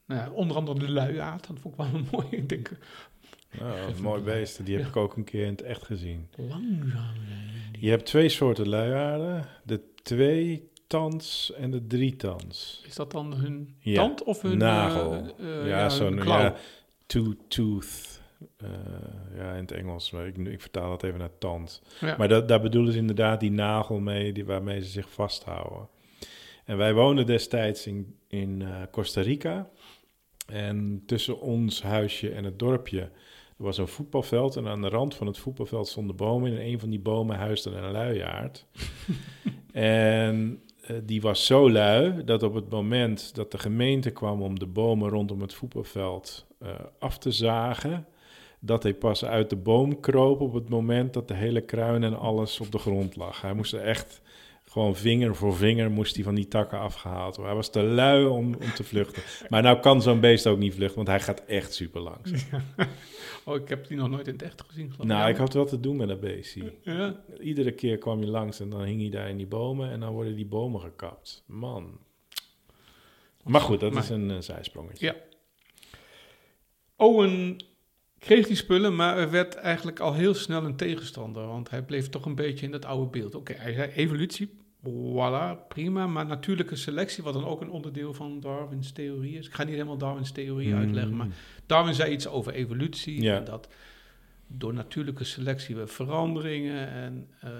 nou 0.06 0.20
ja, 0.20 0.30
onder 0.30 0.56
andere 0.56 0.78
de 0.78 0.90
luiaard, 0.90 1.46
dat 1.46 1.58
vond 1.60 1.74
ik 1.74 1.80
wel 1.80 1.94
een 2.00 2.08
mooi, 2.12 2.26
ik 2.30 2.48
denk, 2.48 2.70
Nou, 3.60 3.78
een 3.78 4.02
mooi 4.02 4.22
beest. 4.22 4.64
Die 4.64 4.74
heb 4.74 4.82
Ja. 4.84 4.88
ik 4.90 4.96
ook 4.96 5.16
een 5.16 5.24
keer 5.24 5.44
in 5.44 5.50
het 5.50 5.62
echt 5.62 5.82
gezien. 5.82 6.28
langzaam. 6.36 7.14
Je 7.80 7.90
hebt 7.90 8.06
twee 8.06 8.28
soorten 8.28 8.68
luiaarden. 8.68 9.46
De 9.62 9.80
twee 10.02 10.68
tans 10.86 11.52
en 11.56 11.70
de 11.70 11.86
drie 11.86 12.16
tans. 12.16 12.82
Is 12.86 12.94
dat 12.94 13.10
dan 13.12 13.34
hun 13.34 13.76
Ja, 13.78 13.94
tand 13.94 14.22
of 14.22 14.42
hun 14.42 14.58
nagel. 14.58 15.12
eh, 15.38 15.68
ja, 15.68 15.80
hun 15.80 15.90
zo'n 15.90 16.16
ja, 16.16 16.54
two-tooth 17.06 18.22
ja, 19.36 19.52
in 19.52 19.60
het 19.60 19.72
Engels. 19.72 20.10
Maar 20.10 20.26
ik, 20.26 20.36
ik 20.36 20.60
vertaal 20.60 20.88
dat 20.90 21.02
even 21.02 21.18
naar 21.18 21.38
tand. 21.38 21.82
Ja. 22.00 22.14
Maar 22.18 22.28
dat, 22.28 22.48
daar 22.48 22.60
bedoelen 22.60 22.92
ze 22.92 22.98
inderdaad 22.98 23.40
die 23.40 23.50
nagel 23.50 23.98
mee, 24.00 24.32
die, 24.32 24.44
waarmee 24.44 24.80
ze 24.82 24.88
zich 24.88 25.10
vasthouden. 25.10 25.88
En 26.64 26.76
wij 26.76 26.94
woonden 26.94 27.26
destijds 27.26 27.86
in, 27.86 28.16
in 28.28 28.62
eh, 28.62 28.82
Costa 28.90 29.20
Rica. 29.20 29.70
En 30.46 31.02
tussen 31.06 31.40
ons 31.40 31.82
huisje 31.82 32.30
en 32.30 32.44
het 32.44 32.58
dorpje 32.58 33.10
er 33.58 33.64
was 33.64 33.78
een 33.78 33.88
voetbalveld. 33.88 34.56
En 34.56 34.68
aan 34.68 34.82
de 34.82 34.88
rand 34.88 35.14
van 35.14 35.26
het 35.26 35.38
voetbalveld 35.38 35.88
stonden 35.88 36.16
bomen. 36.16 36.52
En 36.52 36.58
in 36.58 36.72
een 36.72 36.80
van 36.80 36.90
die 36.90 37.00
bomen 37.00 37.36
huisde 37.36 37.70
een 37.70 37.90
luiaard. 37.90 38.66
en 39.72 40.62
eh, 40.80 40.96
die 41.02 41.20
was 41.20 41.46
zo 41.46 41.70
lui 41.70 42.24
dat 42.24 42.42
op 42.42 42.54
het 42.54 42.70
moment 42.70 43.34
dat 43.34 43.50
de 43.50 43.58
gemeente 43.58 44.10
kwam 44.10 44.42
om 44.42 44.58
de 44.58 44.66
bomen 44.66 45.08
rondom 45.08 45.40
het 45.40 45.54
voetbalveld 45.54 46.46
eh, 46.58 46.68
af 46.98 47.18
te 47.18 47.30
zagen, 47.30 48.06
dat 48.58 48.82
hij 48.82 48.94
pas 48.94 49.24
uit 49.24 49.50
de 49.50 49.56
boom 49.56 50.00
kroop 50.00 50.40
op 50.40 50.52
het 50.52 50.68
moment 50.68 51.12
dat 51.12 51.28
de 51.28 51.34
hele 51.34 51.60
kruin 51.60 52.02
en 52.02 52.18
alles 52.18 52.60
op 52.60 52.72
de 52.72 52.78
grond 52.78 53.16
lag. 53.16 53.40
Hij 53.40 53.54
moest 53.54 53.72
er 53.72 53.80
echt 53.80 54.20
gewoon 54.74 54.96
vinger 54.96 55.34
voor 55.36 55.56
vinger 55.56 55.90
moest 55.90 56.14
hij 56.14 56.24
van 56.24 56.34
die 56.34 56.48
takken 56.48 56.78
afgehaald 56.78 57.36
worden. 57.36 57.44
Hij 57.46 57.54
was 57.54 57.70
te 57.70 57.82
lui 57.82 58.24
om, 58.26 58.54
om 58.54 58.72
te 58.74 58.84
vluchten. 58.84 59.22
Maar 59.48 59.62
nou 59.62 59.80
kan 59.80 60.02
zo'n 60.02 60.20
beest 60.20 60.46
ook 60.46 60.58
niet 60.58 60.74
vluchten, 60.74 60.96
want 60.96 61.08
hij 61.08 61.20
gaat 61.20 61.44
echt 61.44 61.74
super 61.74 62.00
langs. 62.00 62.30
Oh, 63.46 63.54
ik 63.56 63.68
heb 63.68 63.86
die 63.86 63.96
nog 63.96 64.08
nooit 64.10 64.26
in 64.26 64.32
het 64.32 64.42
echt 64.42 64.62
gezien. 64.66 64.90
geloof 64.92 65.06
Nou, 65.06 65.20
Ja. 65.20 65.28
ik 65.28 65.36
had 65.36 65.52
wel 65.54 65.64
te 65.64 65.80
doen 65.80 65.96
met 65.96 66.08
dat 66.08 66.20
beestje. 66.20 66.72
Ja. 66.82 67.24
Iedere 67.40 67.72
keer 67.72 67.98
kwam 67.98 68.20
je 68.20 68.26
langs 68.26 68.60
en 68.60 68.68
dan 68.70 68.82
hing 68.82 69.00
hij 69.00 69.10
daar 69.10 69.28
in 69.28 69.36
die 69.36 69.46
bomen 69.46 69.90
en 69.90 70.00
dan 70.00 70.12
worden 70.12 70.34
die 70.36 70.46
bomen 70.46 70.80
gekapt. 70.80 71.44
Man. 71.46 71.98
Maar 73.42 73.60
goed, 73.60 73.80
dat 73.80 73.92
Maar- 73.92 74.02
is 74.02 74.08
een 74.08 74.30
eh, 74.30 74.36
zijsprongetje. 74.40 75.06
Ja. 75.06 75.14
Owen 76.96 77.56
kreeg 78.18 78.46
die 78.46 78.56
spullen, 78.56 78.96
maar 78.96 79.18
er 79.18 79.30
werd 79.30 79.54
eigenlijk 79.54 80.00
al 80.00 80.14
heel 80.14 80.34
snel 80.34 80.64
een 80.64 80.76
tegenstander. 80.76 81.46
Want 81.46 81.70
hij 81.70 81.82
bleef 81.82 82.08
toch 82.08 82.24
een 82.26 82.34
beetje 82.34 82.66
in 82.66 82.72
dat 82.72 82.84
oude 82.84 83.10
beeld. 83.10 83.34
Oké, 83.34 83.52
hij 83.52 83.72
zei 83.72 83.90
evolutie, 83.92 84.50
voilà, 84.84 85.66
prima. 85.68 86.06
Maar 86.06 86.26
natuurlijke 86.26 86.76
selectie, 86.76 87.24
wat 87.24 87.34
dan 87.34 87.44
ook 87.44 87.60
een 87.60 87.70
onderdeel 87.70 88.14
van 88.14 88.40
Darwins 88.40 88.92
theorie 88.92 89.38
is. 89.38 89.46
Ik 89.46 89.54
ga 89.54 89.62
niet 89.62 89.72
helemaal 89.72 89.98
Darwins 89.98 90.32
theorie 90.32 90.74
uitleggen, 90.74 91.16
maar. 91.16 91.28
Darwin 91.66 91.94
zei 91.94 92.12
iets 92.12 92.28
over 92.28 92.52
evolutie. 92.52 93.22
Ja. 93.22 93.36
En 93.36 93.44
dat 93.44 93.68
door 94.46 94.74
natuurlijke 94.74 95.24
selectie 95.24 95.76
we 95.76 95.86
veranderingen. 95.86 96.88
En 96.88 97.28
eh, 97.40 97.50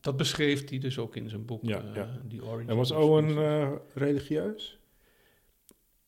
dat 0.00 0.16
beschreef 0.16 0.68
hij 0.68 0.78
dus 0.78 0.98
ook 0.98 1.16
in 1.16 1.28
zijn 1.28 1.44
boek. 1.44 1.64
Ja, 1.64 1.82
eh, 1.82 1.94
ja. 1.94 2.08
The 2.28 2.44
Origin 2.44 2.68
En 2.68 2.76
was 2.76 2.90
Owen 2.90 3.28
eh, 3.28 3.72
religieus? 3.94 4.78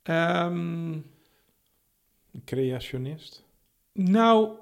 Een 0.02 1.04
creationist? 2.44 3.44
Nou, 3.92 4.56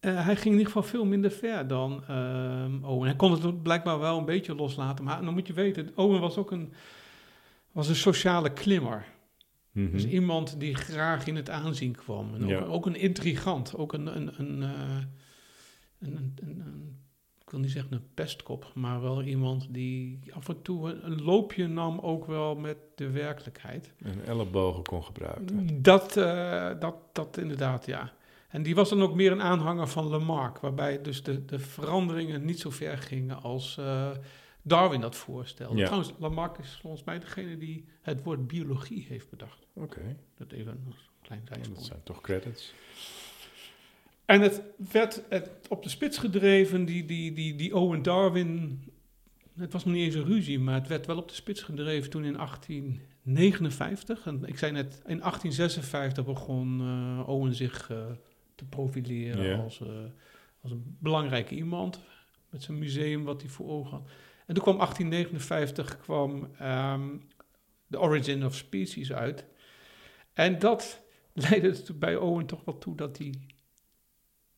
eh, 0.00 0.24
hij 0.24 0.34
ging 0.36 0.44
in 0.44 0.50
ieder 0.50 0.66
geval 0.66 0.82
veel 0.82 1.04
minder 1.04 1.30
ver 1.30 1.66
dan 1.68 2.04
ehm, 2.06 2.84
Owen. 2.84 3.08
Hij 3.08 3.16
kon 3.16 3.32
het 3.32 3.62
blijkbaar 3.62 3.98
wel 3.98 4.18
een 4.18 4.24
beetje 4.24 4.54
loslaten. 4.54 5.04
Maar 5.04 5.24
dan 5.24 5.34
moet 5.34 5.46
je 5.46 5.52
weten, 5.52 5.90
Owen 5.94 6.20
was 6.20 6.36
ook 6.36 6.50
een, 6.50 6.72
was 7.72 7.88
een 7.88 7.96
sociale 7.96 8.52
klimmer. 8.52 9.04
Mhm. 9.72 9.90
Dus 9.90 10.06
iemand 10.06 10.60
die 10.60 10.74
graag 10.74 11.26
in 11.26 11.36
het 11.36 11.50
aanzien 11.50 11.94
kwam. 11.96 12.34
En 12.34 12.42
ook, 12.42 12.48
Ja. 12.48 12.60
ook 12.60 12.86
een 12.86 12.96
intrigant. 12.96 13.76
Ook 13.76 13.92
een, 13.92 14.16
een, 14.16 14.40
een, 14.40 14.62
eh, 14.62 14.96
een, 15.98 16.34
een, 16.42 16.96
ik 17.42 17.50
wil 17.50 17.60
niet 17.60 17.70
zeggen 17.70 17.92
een 17.92 18.08
pestkop, 18.14 18.70
maar 18.74 19.00
wel 19.02 19.22
iemand 19.22 19.66
die 19.74 20.20
af 20.34 20.48
en 20.48 20.62
toe 20.62 20.90
een, 20.90 21.06
een 21.06 21.22
loopje 21.22 21.66
nam 21.66 21.98
ook 21.98 22.26
wel 22.26 22.54
met 22.56 22.76
de 22.94 23.10
werkelijkheid. 23.10 23.92
En 24.02 24.24
ellebogen 24.26 24.82
kon 24.82 25.04
gebruiken. 25.04 25.82
Dat, 25.82 26.16
eh, 26.16 26.70
dat, 26.80 26.94
dat 27.12 27.36
inderdaad, 27.36 27.86
ja. 27.86 28.12
En 28.48 28.62
die 28.62 28.74
was 28.74 28.88
dan 28.88 29.02
ook 29.02 29.14
meer 29.14 29.32
een 29.32 29.42
aanhanger 29.42 29.88
van 29.88 30.06
Lamarck, 30.06 30.58
waarbij 30.58 31.02
dus 31.02 31.22
de, 31.22 31.44
de 31.44 31.58
veranderingen 31.58 32.44
niet 32.44 32.60
zo 32.60 32.70
ver 32.70 32.98
gingen 32.98 33.42
als 33.42 33.76
eh, 33.78 34.10
Darwin 34.62 35.00
dat 35.00 35.16
voorstelde. 35.16 35.76
Ja. 35.76 35.84
Trouwens, 35.84 36.12
Lamarck 36.18 36.58
is 36.58 36.78
volgens 36.80 37.04
mij 37.04 37.18
degene 37.18 37.58
die 37.58 37.84
het 38.02 38.22
woord 38.22 38.46
biologie 38.46 39.06
heeft 39.08 39.30
bedacht. 39.30 39.66
Oké, 39.72 40.16
Dat 40.36 40.52
even 40.52 40.72
een 40.72 40.94
klein 41.22 41.40
dat 41.44 41.54
zijsprong. 41.54 41.84
zijn 41.86 42.00
toch 42.04 42.20
credits. 42.20 42.74
En 44.24 44.40
het 44.40 44.62
werd 44.90 45.22
het 45.28 45.50
op 45.68 45.82
de 45.82 45.88
spits 45.88 46.18
gedreven, 46.18 46.84
die, 46.84 47.04
die, 47.04 47.32
die, 47.32 47.54
die 47.54 47.76
Owen 47.76 48.02
Darwin. 48.02 48.82
Het 49.56 49.72
was 49.72 49.84
nog 49.84 49.94
niet 49.94 50.04
eens 50.04 50.14
een 50.14 50.24
ruzie, 50.24 50.58
maar 50.58 50.74
het 50.74 50.88
werd 50.88 51.06
wel 51.06 51.16
op 51.16 51.28
de 51.28 51.34
spits 51.34 51.62
gedreven 51.62 52.10
toen 52.10 52.24
in 52.24 52.36
1859. 52.36 54.26
En 54.26 54.44
ik 54.44 54.58
zei 54.58 54.72
net, 54.72 54.94
in 55.06 55.18
1856 55.18 56.24
begon 56.24 56.80
eh, 56.80 57.28
Owen 57.28 57.54
zich 57.54 57.90
eh, 57.90 57.96
te 58.58 58.64
profileren 58.64 59.60
als, 59.62 59.80
eh, 59.80 59.88
als 60.62 60.70
een 60.72 60.96
belangrijke 61.00 61.54
iemand. 61.54 62.00
Met 62.50 62.62
zijn 62.62 62.78
museum 62.78 63.24
wat 63.24 63.40
hij 63.40 63.50
voor 63.50 63.68
ogen 63.68 63.90
had. 63.90 64.08
En 64.46 64.54
toen 64.54 64.62
kwam 64.62 64.78
1859 64.78 65.98
kwam 65.98 66.50
ehm 66.58 67.16
The 67.90 68.00
Origin 68.00 68.44
of 68.44 68.54
Species 68.54 69.12
uit. 69.12 69.46
En 70.32 70.58
dat 70.58 71.02
leidde 71.32 71.94
bij 71.94 72.16
Owen 72.16 72.46
toch 72.46 72.64
wel 72.64 72.78
toe 72.78 72.96
dat 72.96 73.18
hij 73.18 73.34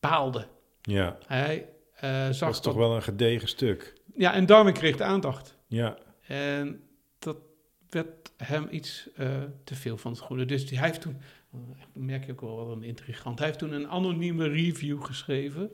baalde. 0.01 0.47
Ja, 0.83 1.19
Hij 1.27 1.69
eh, 1.95 2.25
dat 2.27 2.35
zag 2.37 2.51
is 2.51 2.61
toch 2.61 2.75
dat- 2.75 2.83
wel 2.83 2.95
een 2.97 3.03
gedegen 3.03 3.49
stuk. 3.49 3.95
Ja, 4.15 4.33
en 4.35 4.47
Darwin 4.47 4.73
kreeg 4.75 4.97
de 4.97 5.05
aandacht. 5.05 5.57
Ja, 5.67 5.99
En 6.27 6.83
dat 7.19 7.37
werd 7.89 8.33
hem 8.37 8.67
iets 8.71 9.09
eh, 9.17 9.43
te 9.65 9.75
veel 9.75 9.97
van 9.97 10.11
het 10.11 10.21
goede. 10.21 10.45
Dus 10.45 10.71
hij 10.71 10.87
heeft 10.87 11.01
toen, 11.01 11.21
dat 11.51 11.77
merk 11.93 12.25
je 12.27 12.33
ook 12.33 12.41
wel 12.41 12.57
wat 12.57 12.77
een 12.77 12.83
intrigant, 12.83 13.39
hij 13.39 13.47
heeft 13.47 13.59
toen 13.59 13.73
een 13.73 13.89
anonieme 13.89 14.49
review 14.49 15.03
geschreven 15.05 15.71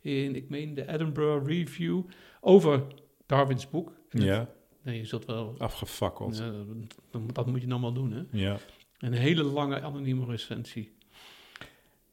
in, 0.00 0.36
ik 0.36 0.48
meen, 0.48 0.74
de 0.74 0.88
Edinburgh 0.88 1.46
Review 1.46 2.02
over 2.40 2.82
Darwins 3.26 3.70
boek. 3.70 3.92
En 4.10 4.22
ja, 4.22 4.48
nee, 4.82 4.98
je 4.98 5.04
zult 5.04 5.24
wel, 5.24 5.54
afgefakkeld. 5.58 6.42
dat 7.32 7.46
moet 7.46 7.60
je 7.60 7.66
dan 7.66 7.80
wel 7.80 7.92
doen, 7.92 8.12
hè. 8.12 8.22
Ja, 8.30 8.58
Een 8.98 9.12
hele 9.12 9.42
lange 9.42 9.82
anonieme 9.82 10.24
recensie. 10.24 10.94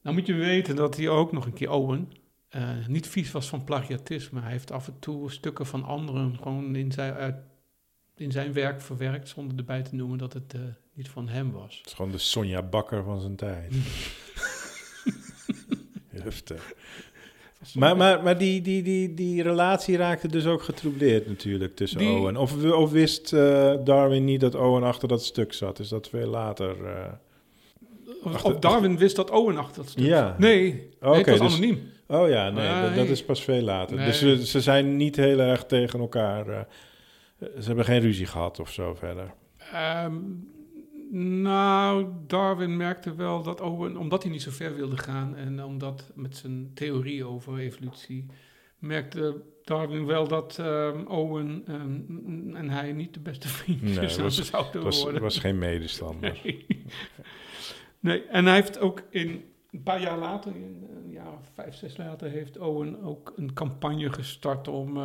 Nou 0.01 0.15
moet 0.15 0.25
je 0.25 0.34
weten 0.34 0.75
dat 0.75 0.98
hij 0.98 1.10
ook 1.10 1.32
nog 1.32 1.46
een 1.46 1.53
keer 1.53 1.70
Owen 1.70 2.12
eh, 2.53 2.88
niet 2.88 3.08
vies 3.08 3.32
was 3.32 3.48
van 3.48 3.63
plagiatisme. 3.63 4.41
Hij 4.41 4.51
heeft 4.51 4.72
af 4.72 4.88
en 4.88 5.00
toe 5.00 5.32
stukken 5.32 5.65
van 5.65 5.84
anderen 5.84 6.38
gewoon 6.41 6.75
in 6.75 6.91
zijn, 6.91 7.13
uit, 7.13 7.36
in 8.17 8.32
zijn 8.32 8.53
werk 8.53 8.82
verwerkt 8.82 9.27
zonder 9.29 9.58
erbij 9.58 9.82
te 9.82 9.96
noemen 9.96 10.17
dat 10.17 10.34
het 10.34 10.53
eh, 10.53 10.60
niet 10.93 11.10
van 11.10 11.27
hem 11.27 11.51
was. 11.51 11.77
het 11.77 11.86
is 11.88 11.93
gewoon 11.93 12.12
de 12.12 12.17
Sonja 12.17 12.62
Bakker 12.62 13.03
van 13.03 13.20
zijn 13.22 13.36
tijd. 13.36 13.74
Heftig. 16.24 16.74
Maar, 17.74 17.98
maar, 17.98 18.24
maar 18.24 18.38
die, 18.38 18.62
die, 18.62 18.84
die, 18.84 19.13
die 19.13 19.43
relatie 19.43 19.98
raakte 19.98 20.27
dus 20.27 20.46
ook 20.46 20.62
getroubleerd 20.63 21.27
natuurlijk 21.27 21.75
tussen 21.75 22.00
Die- 22.00 22.10
Owen. 22.10 22.38
Of, 22.38 22.63
of 22.72 22.91
wist 22.91 23.34
eh, 23.34 23.74
Darwin 23.84 24.24
niet 24.25 24.39
dat 24.39 24.55
Owen 24.55 24.84
achter 24.84 25.08
dat 25.08 25.24
stuk 25.24 25.53
zat? 25.53 25.79
Is 25.79 25.88
dat 25.89 26.10
veel 26.10 26.27
later? 26.27 26.86
eh? 26.86 27.12
Of, 28.24 28.34
Achter- 28.34 28.53
of 28.53 28.60
Darwin 28.60 28.98
wist 28.98 29.15
dat 29.15 29.29
Owen 29.29 29.58
achter 29.58 29.82
dat 29.82 29.91
stuk 29.91 30.05
Ja. 30.05 30.27
zat. 30.27 30.38
Nee, 30.39 30.62
nee, 31.01 31.13
het 31.13 31.25
was 31.27 31.39
dus- 31.39 31.51
anoniem. 31.51 31.91
Oh 32.08 32.29
ja, 32.29 32.50
nee, 32.50 32.96
dat, 32.96 33.08
is 33.08 33.24
pas 33.25 33.43
veel 33.43 33.62
later. 33.62 33.96
Nee. 33.96 34.05
Dus 34.05 34.20
ze, 34.20 34.46
ze 34.46 34.62
zijn 34.62 34.98
niet 34.98 35.15
heel 35.15 35.39
erg 35.39 35.65
tegen 35.65 36.00
elkaar. 36.00 36.67
Ze 37.59 37.65
hebben 37.65 37.85
geen 37.85 38.00
ruzie 38.00 38.25
gehad 38.25 38.59
of 38.59 38.71
zo 38.71 38.93
verder. 38.93 39.33
Ehm, 39.71 40.19
nou, 41.41 42.07
Darwin 42.27 42.77
merkte 42.77 43.15
wel 43.15 43.43
dat 43.43 43.62
Owen, 43.62 43.97
omdat 43.97 44.23
hij 44.23 44.31
niet 44.31 44.41
zo 44.41 44.51
ver 44.51 44.75
wilde 44.75 44.97
gaan 44.97 45.35
en 45.35 45.63
omdat 45.63 46.12
met 46.15 46.38
zijn 46.38 46.71
theorie 46.73 47.25
over 47.25 47.57
evolutie, 47.57 48.25
merkte 48.79 49.41
Darwin 49.63 50.05
wel 50.05 50.27
dat 50.27 50.59
ehm, 50.59 51.05
Owen 51.05 51.63
ehm, 51.67 52.55
en 52.55 52.69
hij 52.69 52.91
niet 52.91 53.13
de 53.13 53.19
beste 53.19 53.47
vriendjes 53.47 53.95
Nee, 53.95 54.09
zouden 54.43 54.71
Het 54.71 54.83
was, 54.83 55.03
worden. 55.03 55.21
was 55.21 55.39
geen 55.39 55.57
medestander. 55.57 56.39
Nee. 56.43 56.65
nee, 58.00 58.23
en 58.23 58.45
hij 58.45 58.55
heeft 58.55 58.79
ook 58.79 59.03
in 59.09 59.43
een 59.71 59.83
paar 59.83 60.01
jaar 60.01 60.17
later, 60.17 60.55
in 60.55 60.88
een 61.03 61.12
jaar 61.12 61.33
of 61.33 61.50
vijf, 61.53 61.75
zes 61.75 61.97
later, 61.97 62.29
heeft 62.29 62.57
Owen 62.57 63.03
ook 63.03 63.33
een 63.35 63.53
campagne 63.53 64.13
gestart 64.13 64.67
om 64.67 64.97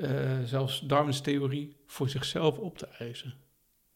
eh, 0.00 0.42
zelfs 0.44 0.80
Darwins 0.80 1.20
theorie 1.20 1.76
voor 1.86 2.08
zichzelf 2.08 2.58
op 2.58 2.78
te 2.78 2.86
eisen. 2.98 3.34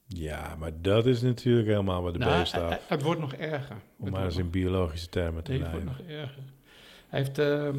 Ja, 0.09 0.57
maar 0.59 0.83
dat 0.83 1.07
is 1.07 1.23
natuurlijk 1.23 1.67
helemaal 1.69 2.03
wat 2.03 2.13
de 2.13 2.19
Nou, 2.19 2.39
beest 2.39 2.53
eh, 2.55 2.59
staat. 2.61 2.79
eh, 2.81 2.85
het 2.89 3.03
wordt 3.03 3.21
nog 3.21 3.33
erger. 3.35 3.77
Om 3.99 4.11
maar 4.11 4.25
eens 4.25 4.37
in 4.37 4.51
biologische 4.51 5.09
termen 5.09 5.43
te 5.45 5.51
nee, 5.53 5.61
het 5.63 5.71
wordt 5.71 5.87
nog 5.87 6.01
erger. 6.01 6.43
Hij 7.09 7.19
heeft 7.21 7.39
ehm, 7.39 7.79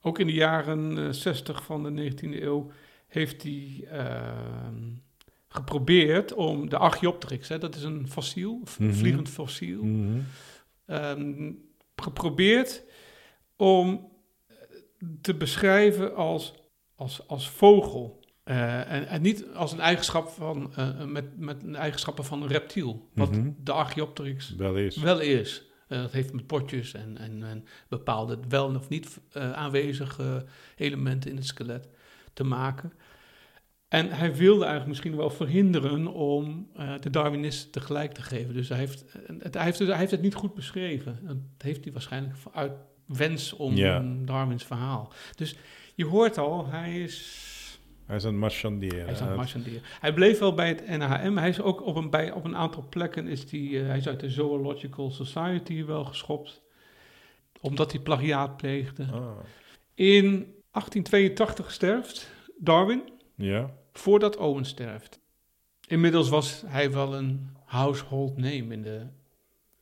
ook 0.00 0.18
in 0.18 0.26
de 0.26 0.32
jaren 0.32 0.98
eh, 1.06 1.12
60 1.12 1.64
van 1.64 1.82
de 1.94 2.10
19e 2.12 2.42
eeuw 2.42 2.70
heeft 3.06 3.42
hij 3.42 3.84
ehm, 3.90 4.74
geprobeerd 5.48 6.32
om 6.34 6.68
de 6.68 6.76
Archaeopteryx, 6.78 7.48
hè, 7.48 7.58
dat 7.58 7.74
is 7.74 7.82
een 7.82 8.08
fossiel, 8.08 8.60
een 8.78 8.86
Mhm. 8.86 8.94
vliegend 8.94 9.28
fossiel, 9.28 9.82
Mhm. 9.84 10.18
ehm, 10.86 11.52
geprobeerd 11.96 12.82
om 13.56 14.08
te 15.20 15.34
beschrijven 15.34 16.14
als, 16.14 16.54
als, 17.00 17.28
als 17.28 17.48
vogel. 17.48 18.20
Eh, 18.44 18.92
en, 18.92 19.06
en 19.08 19.22
niet 19.22 19.44
als 19.54 19.72
een 19.72 19.80
eigenschap 19.80 20.28
van, 20.28 20.72
eh, 20.76 21.04
met, 21.04 21.38
met 21.38 21.62
een 21.62 21.76
eigenschappen 21.76 22.24
van 22.24 22.42
een 22.42 22.48
reptiel. 22.48 23.08
Wat 23.14 23.30
Mhm. 23.36 23.50
de 23.62 23.72
Archaeopteryx 23.72 24.54
Wel 24.56 24.76
is. 24.76 24.96
wel 24.96 25.20
is. 25.20 25.62
Eh, 25.88 26.00
dat 26.00 26.12
heeft 26.12 26.32
met 26.32 26.46
potjes 26.46 26.94
en, 26.94 27.18
en, 27.18 27.42
en 27.42 27.64
bepaalde 27.88 28.38
wel 28.48 28.74
of 28.74 28.88
niet 28.88 29.20
aanwezige 29.32 30.44
elementen 30.76 31.30
in 31.30 31.36
het 31.36 31.46
skelet 31.46 31.88
te 32.32 32.44
maken. 32.44 32.92
En 33.88 34.10
hij 34.10 34.34
wilde 34.34 34.60
eigenlijk 34.60 34.88
misschien 34.88 35.16
wel 35.16 35.30
verhinderen 35.30 36.06
om 36.06 36.68
de 37.00 37.10
Darwinisten 37.10 37.70
tegelijk 37.70 38.12
te 38.12 38.22
geven. 38.22 38.54
Dus 38.54 38.68
hij 38.68 38.78
heeft, 38.78 39.04
het, 39.38 39.54
hij, 39.54 39.64
heeft, 39.64 39.78
hij 39.78 39.96
heeft 39.98 40.10
het 40.10 40.22
niet 40.22 40.34
goed 40.34 40.54
beschreven. 40.54 41.18
Dat 41.26 41.36
heeft 41.58 41.84
hij 41.84 41.92
waarschijnlijk 41.92 42.34
uit 42.52 42.72
wens 43.06 43.52
om 43.52 43.74
Ja. 43.76 43.96
een 43.96 44.24
Darwins 44.24 44.64
verhaal. 44.64 45.12
Dus 45.34 45.56
je 46.00 46.06
hoort 46.06 46.38
al, 46.38 46.66
hij 46.66 47.02
is 47.02 47.48
Hij 48.06 48.16
is 48.16 48.24
aan 48.24 48.30
het 48.30 48.40
marchanderen. 48.40 49.04
hij 49.04 49.12
is 49.14 49.20
marchanderen. 49.20 49.80
Hij 50.00 50.12
bleef 50.14 50.38
wel 50.38 50.54
bij 50.54 50.68
het 50.68 50.86
NHM. 50.88 51.36
Hij 51.36 51.48
is 51.48 51.60
ook 51.60 51.82
op 51.86 51.96
een, 51.96 52.10
bij, 52.10 52.32
op 52.32 52.44
een 52.44 52.56
aantal 52.56 52.86
plekken 52.88 53.26
is 53.28 53.46
die, 53.46 53.80
eh, 53.80 53.86
hij 53.86 53.96
is 53.98 54.08
uit 54.08 54.20
de 54.20 54.30
Zoological 54.30 55.10
Society 55.10 55.84
wel 55.84 56.04
geschopt. 56.04 56.62
Omdat 57.60 57.92
hij 57.92 58.00
plagiaat 58.00 58.56
pleegde. 58.56 59.02
Ah, 59.12 59.38
In 59.94 60.24
1882 60.70 61.72
sterft 61.72 62.30
Darwin, 62.58 63.02
ja. 63.34 63.70
voordat 63.92 64.36
Owen 64.36 64.64
sterft. 64.64 65.20
Inmiddels 65.86 66.28
was 66.28 66.62
hij 66.66 66.90
wel 66.90 67.14
een 67.14 67.50
household 67.64 68.36
name 68.36 68.72
in 68.72 68.82
de 68.82 69.06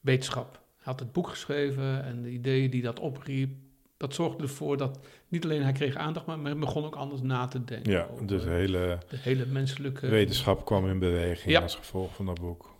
wetenschap. 0.00 0.52
Hij 0.52 0.84
had 0.92 1.00
het 1.00 1.12
boek 1.12 1.28
geschreven 1.28 2.04
en 2.04 2.22
de 2.22 2.30
ideeën 2.30 2.70
die 2.70 2.82
dat 2.82 3.00
opriep, 3.00 3.50
dat 3.99 4.14
zorgde 4.14 4.43
ervoor 4.43 4.76
dat 4.76 4.99
niet 5.28 5.45
alleen 5.45 5.62
hij 5.62 5.73
kreeg 5.73 5.95
aandacht, 5.95 6.26
maar 6.26 6.38
hij 6.38 6.57
begon 6.57 6.85
ook 6.85 6.97
anders 6.97 7.21
na 7.23 7.47
te 7.47 7.64
denken. 7.64 7.93
Ja, 7.93 8.09
dus 8.23 8.43
de 8.43 8.50
hele 8.50 8.99
de 9.09 9.17
hele 9.17 9.47
menselijke 9.47 10.09
wetenschap 10.09 10.64
kwam 10.64 10.88
in 10.88 10.99
beweging 10.99 11.52
Ja. 11.52 11.61
als 11.61 11.75
gevolg 11.75 12.14
van 12.14 12.26
dat 12.26 12.40
boek. 12.40 12.75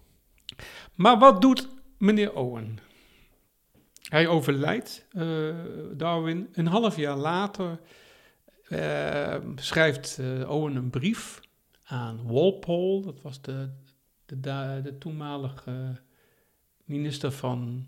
Maar 0.95 1.19
wat 1.19 1.41
doet 1.41 1.69
meneer 1.99 2.35
Owen? 2.35 2.79
Hij 4.09 4.27
overlijdt, 4.29 5.07
eh, 5.11 5.55
Darwin. 5.93 6.49
Een 6.53 6.67
half 6.67 6.97
jaar 6.97 7.17
later 7.17 7.81
eh, 8.69 9.37
schrijft 9.57 10.19
eh, 10.19 10.51
Owen 10.51 10.77
een 10.77 10.91
brief 10.91 11.41
aan 11.85 12.21
Walpole. 12.27 13.03
Dat 13.05 13.23
was 13.23 13.43
de, 13.43 13.71
de, 14.27 14.41
de 14.83 14.99
toenmalige 14.99 16.01
minister 16.85 17.33
van 17.33 17.87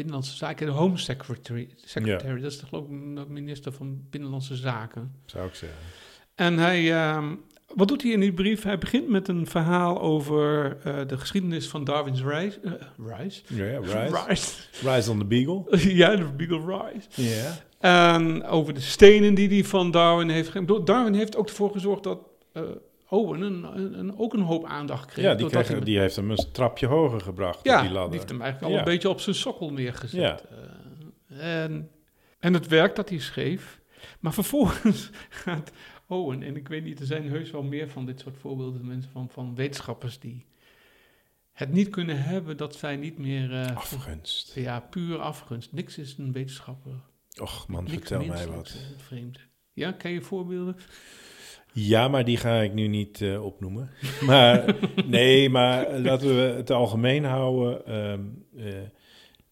Binnenlandse 0.00 0.36
Zaken, 0.36 0.66
de 0.66 0.72
Home 0.72 0.96
Secretary. 0.98 1.68
secretary. 1.84 2.40
Dat 2.40 2.50
is 2.52 2.58
de, 2.60 2.66
geloof 2.66 2.84
ik 2.84 2.90
de 2.90 3.24
minister 3.28 3.72
van 3.72 4.00
Binnenlandse 4.10 4.56
Zaken. 4.56 5.14
Zou 5.26 5.46
ik 5.46 5.54
zeggen. 5.54 5.78
En 6.34 6.58
hij, 6.58 6.92
ehm, 6.92 7.34
wat 7.74 7.88
doet 7.88 8.02
hij 8.02 8.10
in 8.10 8.20
die 8.20 8.32
brief? 8.32 8.62
Hij 8.62 8.78
begint 8.78 9.08
met 9.08 9.28
een 9.28 9.46
verhaal 9.46 10.00
over 10.00 10.76
eh, 10.84 11.06
de 11.06 11.18
geschiedenis 11.18 11.68
van 11.68 11.84
Darwin's 11.84 12.22
Rise. 12.22 12.60
eh, 12.60 12.72
rise? 13.18 13.42
Ja, 13.46 13.64
ja, 13.64 13.78
Rise. 13.78 14.24
Rise. 14.26 14.54
Rise 14.90 15.10
on 15.10 15.18
the 15.18 15.24
Beagle. 15.24 15.64
ja, 16.02 16.16
de 16.16 16.24
Beagle 16.36 16.82
Rise. 16.92 17.22
Ja. 17.22 17.56
En 17.78 18.44
over 18.44 18.74
de 18.74 18.80
stenen 18.80 19.34
die 19.34 19.48
hij 19.48 19.64
van 19.64 19.90
Darwin 19.90 20.28
heeft 20.28 20.48
gegeven. 20.50 20.84
Darwin 20.84 21.14
heeft 21.14 21.36
ook 21.36 21.48
ervoor 21.48 21.70
gezorgd 21.70 22.02
dat 22.02 22.18
eh, 22.52 22.62
Owen 23.10 23.40
een, 23.40 23.64
een, 23.64 23.98
een- 23.98 24.18
ook 24.18 24.32
een 24.34 24.40
hoop 24.40 24.64
aandacht 24.64 25.04
kreeg. 25.06 25.24
Ja, 25.24 25.30
die, 25.30 25.40
doordat 25.40 25.62
kreeg, 25.64 25.76
hij- 25.76 25.84
die 25.84 25.98
heeft 25.98 26.16
hem 26.16 26.30
een 26.30 26.52
trapje 26.52 26.86
hoger 26.86 27.20
gebracht 27.20 27.64
ja, 27.64 27.74
op 27.74 27.78
die 27.80 27.88
die 27.88 27.98
ladder. 27.98 28.16
heeft 28.18 28.30
hem 28.30 28.40
eigenlijk 28.42 28.72
al 28.72 28.78
Ja. 28.78 28.84
een 28.84 28.92
beetje 28.92 29.08
op 29.08 29.20
zijn 29.20 29.34
sokkel 29.36 29.72
neergezet. 29.72 30.20
Ja. 30.20 30.40
Eh, 31.28 31.62
en, 31.62 31.90
en 32.38 32.54
het 32.54 32.66
werk 32.66 32.96
dat 32.96 33.08
hij 33.08 33.18
schreef. 33.18 33.80
Maar 34.20 34.32
vervolgens 34.34 35.10
gaat 35.44 35.72
Owen, 36.06 36.42
en 36.42 36.56
ik 36.56 36.68
weet 36.68 36.84
niet, 36.84 37.00
er 37.00 37.06
zijn 37.06 37.28
heus 37.28 37.50
wel 37.50 37.62
meer 37.62 37.88
van 37.90 38.06
dit 38.06 38.20
soort 38.20 38.36
voorbeelden, 38.36 38.86
mensen 38.86 39.10
van, 39.10 39.28
van 39.30 39.54
wetenschappers 39.54 40.18
die 40.18 40.46
het 41.52 41.72
niet 41.72 41.88
kunnen 41.88 42.22
hebben 42.22 42.56
dat 42.56 42.74
zij 42.76 42.96
niet 42.96 43.18
meer... 43.18 43.52
eh, 43.60 43.76
Afgunst. 43.76 44.54
ja, 44.54 44.80
puur 44.80 45.18
afgunst. 45.18 45.72
Niks 45.72 45.98
is 45.98 46.14
een 46.18 46.32
wetenschapper. 46.32 46.92
Och 47.40 47.68
man, 47.68 47.84
Niks 47.84 47.94
vertel 47.96 48.24
mij 48.24 48.46
wat. 48.46 48.76
vreemd. 48.96 49.38
Ja, 49.72 49.92
ken 49.92 50.10
je 50.10 50.20
voorbeelden? 50.22 50.76
Ja, 51.72 52.08
maar 52.08 52.24
die 52.24 52.36
ga 52.36 52.60
ik 52.60 52.74
nu 52.74 52.86
niet 52.86 53.22
eh, 53.22 53.44
opnoemen. 53.44 53.90
Maar 54.26 54.76
nee, 55.06 55.50
maar 55.50 55.98
laten 55.98 56.28
we 56.28 56.42
het 56.56 56.70
algemeen 56.70 57.24
houden. 57.24 57.86
Ehm, 57.86 58.20
eh, 58.56 58.74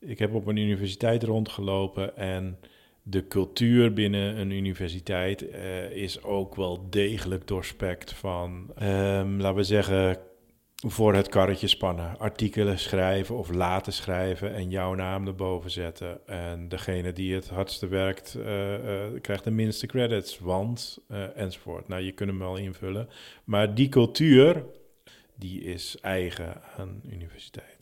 ik 0.00 0.18
heb 0.18 0.34
op 0.34 0.46
een 0.46 0.56
universiteit 0.56 1.22
rondgelopen 1.22 2.16
en 2.16 2.58
de 3.02 3.26
cultuur 3.26 3.92
binnen 3.92 4.38
een 4.38 4.50
universiteit 4.50 5.50
eh, 5.50 5.90
is 5.90 6.22
ook 6.22 6.54
wel 6.54 6.86
degelijk 6.90 7.46
doorspekt 7.46 8.12
van, 8.12 8.70
ehm, 8.76 9.36
laten 9.40 9.56
we 9.56 9.62
zeggen, 9.62 10.16
voor 10.86 11.14
het 11.14 11.28
karretje 11.28 11.66
spannen. 11.66 12.18
Artikelen 12.18 12.78
schrijven 12.78 13.36
of 13.36 13.50
laten 13.50 13.92
schrijven 13.92 14.54
en 14.54 14.70
jouw 14.70 14.94
naam 14.94 15.26
erboven 15.26 15.70
zetten. 15.70 16.26
En 16.26 16.68
degene 16.68 17.12
die 17.12 17.34
het 17.34 17.48
hardste 17.48 17.86
werkt, 17.86 18.34
eh, 18.34 18.74
eh, 18.74 19.20
krijgt 19.20 19.44
de 19.44 19.50
minste 19.50 19.86
credits, 19.86 20.38
want 20.38 20.98
eh, 21.08 21.36
enzovoort. 21.36 21.88
Nou, 21.88 22.02
je 22.02 22.12
kunt 22.12 22.30
hem 22.30 22.38
wel 22.38 22.56
invullen. 22.56 23.08
Maar 23.44 23.74
die 23.74 23.88
cultuur, 23.88 24.64
die 25.34 25.62
is 25.62 25.96
eigen 26.00 26.62
aan 26.76 27.00
universiteiten. 27.10 27.77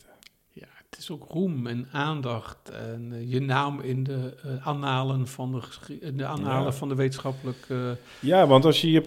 Is 0.97 1.11
ook 1.11 1.25
roem 1.29 1.67
en 1.67 1.87
aandacht 1.91 2.69
en 2.69 3.09
eh, 3.11 3.31
je 3.31 3.41
naam 3.41 3.79
in 3.79 4.03
de 4.03 4.33
eh, 4.43 4.67
annalen 4.67 5.27
van 5.27 5.51
de, 5.51 5.97
in 5.99 6.17
de 6.17 6.25
annalen 6.25 6.63
Ja. 6.63 6.71
van 6.71 6.89
de 6.89 6.95
wetenschappelijke... 6.95 7.97
Ja, 8.19 8.47
want 8.47 8.65
als 8.65 8.81
je 8.81 8.91
je, 8.91 9.01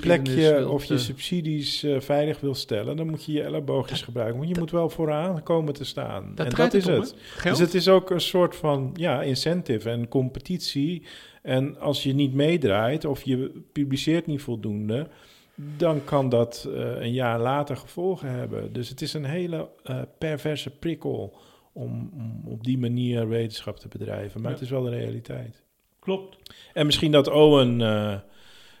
plekje 0.00 0.34
wilt, 0.34 0.70
of 0.70 0.84
je 0.84 0.94
eh, 0.94 1.00
subsidies 1.00 1.86
veilig 1.98 2.40
wil 2.40 2.54
stellen, 2.54 2.96
dan 2.96 3.10
moet 3.10 3.24
je 3.24 3.32
je 3.32 3.42
elleboogjes 3.42 4.02
gebruiken. 4.02 4.36
Want 4.38 4.48
je 4.48 4.58
moet 4.58 4.70
wel 4.70 4.90
vooraan 4.90 5.42
komen 5.42 5.74
te 5.74 5.84
staan. 5.84 6.32
Dat 6.34 6.46
en 6.46 6.54
dat 6.54 6.74
is 6.74 6.86
om, 6.86 6.92
het. 6.92 7.14
Dus 7.42 7.58
het 7.58 7.74
is 7.74 7.88
ook 7.88 8.10
een 8.10 8.20
soort 8.20 8.56
van 8.56 8.90
ja, 8.94 9.22
incentive 9.22 9.90
en 9.90 10.08
competitie. 10.08 11.02
En 11.42 11.80
als 11.80 12.02
je 12.02 12.14
niet 12.14 12.34
meedraait 12.34 13.04
of 13.04 13.22
je 13.22 13.62
publiceert 13.72 14.26
niet 14.26 14.42
voldoende, 14.42 15.08
dan 15.54 16.04
kan 16.04 16.28
dat 16.28 16.68
eh, 16.74 17.00
een 17.00 17.12
jaar 17.12 17.40
later 17.40 17.76
gevolgen 17.76 18.28
hebben. 18.30 18.72
Dus 18.72 18.88
het 18.88 19.00
is 19.00 19.12
een 19.12 19.24
hele 19.24 19.70
eh, 19.82 20.02
perverse 20.18 20.70
prikkel 20.70 21.36
om, 21.72 22.10
om 22.14 22.42
op 22.52 22.64
die 22.64 22.78
manier 22.78 23.28
wetenschap 23.28 23.78
te 23.78 23.88
bedrijven. 23.88 24.40
Maar 24.40 24.50
Ja. 24.50 24.56
het 24.56 24.64
is 24.64 24.70
wel 24.70 24.82
de 24.82 24.90
realiteit. 24.90 25.62
Klopt. 25.98 26.54
En 26.72 26.86
misschien 26.86 27.12
dat 27.12 27.28
Owen 27.28 27.80
eh, 27.80 28.18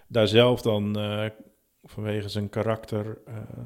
daar 0.06 0.28
zelf 0.28 0.62
dan 0.62 0.96
vanwege 1.84 2.28
zijn 2.28 2.48
karakter 2.48 3.18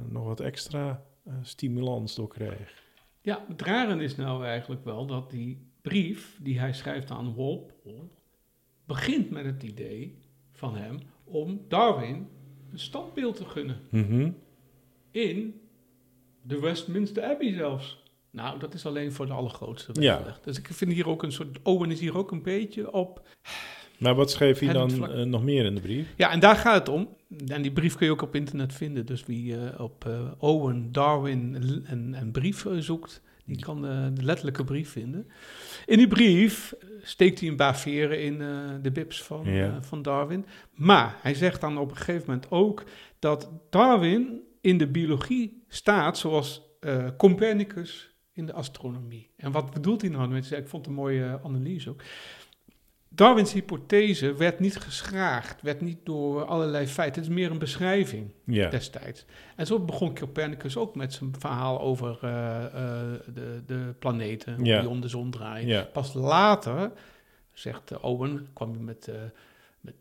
nog 0.09 0.25
wat 0.25 0.40
extra 0.40 1.03
stimulans 1.42 2.14
door 2.14 2.29
kreeg. 2.29 2.85
Ja, 3.21 3.45
het 3.49 3.62
rare 3.62 4.03
is 4.03 4.16
nou 4.16 4.45
eigenlijk 4.45 4.85
wel 4.85 5.07
dat 5.07 5.31
die 5.31 5.71
brief 5.83 6.38
die 6.42 6.59
hij 6.59 6.73
schrijft 6.73 7.11
aan 7.11 7.35
Walpole 7.35 8.09
begint 8.85 9.31
met 9.31 9.45
het 9.45 9.62
idee 9.62 10.19
van 10.53 10.77
hem 10.77 10.99
om 11.25 11.61
Darwin 11.69 12.29
een 12.77 12.83
standbeeld 12.83 13.37
te 13.37 13.45
gunnen 13.45 13.77
Mhm. 13.89 14.31
in 15.11 15.61
de 16.43 16.61
Westminster 16.61 17.23
Abbey 17.25 17.53
zelfs. 17.53 18.03
Nou, 18.31 18.59
dat 18.59 18.75
is 18.75 18.87
alleen 18.87 19.12
voor 19.12 19.27
de 19.27 19.33
allergrootste 19.33 19.93
Ja. 20.01 20.37
Dus 20.45 20.59
ik 20.59 20.69
vind 20.73 20.93
hier 20.93 21.09
ook 21.09 21.23
een 21.23 21.33
soort... 21.33 21.59
Owen 21.62 21.91
is 21.91 22.01
hier 22.01 22.17
ook 22.17 22.31
een 22.31 22.43
beetje 22.43 22.93
op... 22.93 23.23
Maar 23.99 24.15
wat 24.15 24.31
schreef 24.31 24.59
hij 24.59 24.73
dan 24.73 25.09
eh, 25.11 25.23
nog 25.25 25.45
meer 25.45 25.65
in 25.65 25.75
de 25.75 25.81
brief? 25.81 26.15
Ja, 26.17 26.31
en 26.31 26.41
daar 26.41 26.57
gaat 26.57 26.79
het 26.79 26.89
om. 26.89 27.09
En 27.47 27.62
die 27.62 27.73
brief 27.73 27.95
kun 27.97 28.07
je 28.07 28.12
ook 28.12 28.23
op 28.23 28.35
internet 28.35 28.73
vinden. 28.75 29.07
Dus 29.07 29.27
wie 29.27 29.57
eh, 29.57 29.81
op 29.81 30.05
eh, 30.07 30.33
Owen, 30.39 30.93
Darwin 30.93 31.57
en, 31.87 32.15
en 32.15 32.31
brief 32.31 32.67
zoekt, 32.79 33.23
die 33.45 33.59
kan 33.61 33.83
de 34.15 34.23
letterlijke 34.23 34.65
brief 34.65 34.91
vinden. 34.91 35.27
In 35.87 35.99
die 35.99 36.09
brief 36.09 36.75
steekt 37.07 37.40
hij 37.40 37.49
een 37.49 37.57
paar 37.57 37.79
veren 37.79 38.23
in 38.23 38.40
eh, 38.40 38.49
de 38.83 38.90
bibs 38.90 39.23
van, 39.23 39.47
eh, 39.47 39.77
van 39.81 40.03
Darwin. 40.03 40.47
Maar 40.71 41.16
hij 41.23 41.35
zegt 41.35 41.61
dan 41.61 41.79
op 41.79 41.90
een 41.90 41.97
gegeven 41.97 42.25
moment 42.27 42.51
ook 42.51 42.85
dat 43.19 43.51
Darwin 43.71 44.40
in 44.61 44.79
de 44.79 44.87
biologie 44.87 45.64
staat 45.69 46.19
zoals 46.19 46.62
eh, 46.81 47.07
Copernicus 47.16 48.14
in 48.33 48.47
de 48.47 48.53
astronomie. 48.53 49.31
En 49.37 49.53
wat 49.53 49.71
bedoelt 49.71 50.01
hij 50.01 50.11
nou? 50.11 50.37
Ik 50.37 50.69
vond 50.69 50.73
het 50.73 50.87
een 50.87 50.92
mooie 50.92 51.40
analyse 51.45 51.90
ook. 51.90 52.03
Darwins 53.09 53.53
hypothese 53.53 54.35
werd 54.35 54.61
niet 54.61 54.77
geschraagd, 54.77 55.62
werd 55.62 55.81
niet 55.81 55.99
door 56.05 56.45
allerlei 56.45 56.87
feiten. 56.87 57.23
Het 57.23 57.31
is 57.31 57.37
meer 57.37 57.51
een 57.51 57.59
beschrijving 57.59 58.33
Ja. 58.45 58.69
destijds. 58.69 59.25
En 59.57 59.66
zo 59.66 59.79
begon 59.81 60.14
Copernicus 60.14 60.77
ook 60.77 60.97
met 60.97 61.12
zijn 61.12 61.35
verhaal 61.38 61.81
over 61.81 62.19
eh, 62.23 62.64
eh, 62.64 62.73
de, 63.35 63.62
de 63.66 63.95
planeten, 63.99 64.64
Ja. 64.64 64.81
die 64.81 64.88
om 64.88 65.01
de 65.01 65.09
zon 65.09 65.31
draaien. 65.31 65.66
Ja. 65.69 65.83
Pas 65.92 66.14
later, 66.14 66.90
zegt 67.53 67.90
eh, 67.90 68.05
Owen, 68.05 68.49
kwam 68.53 68.71
hij 68.73 68.81
met, 68.83 69.11
met 69.81 69.95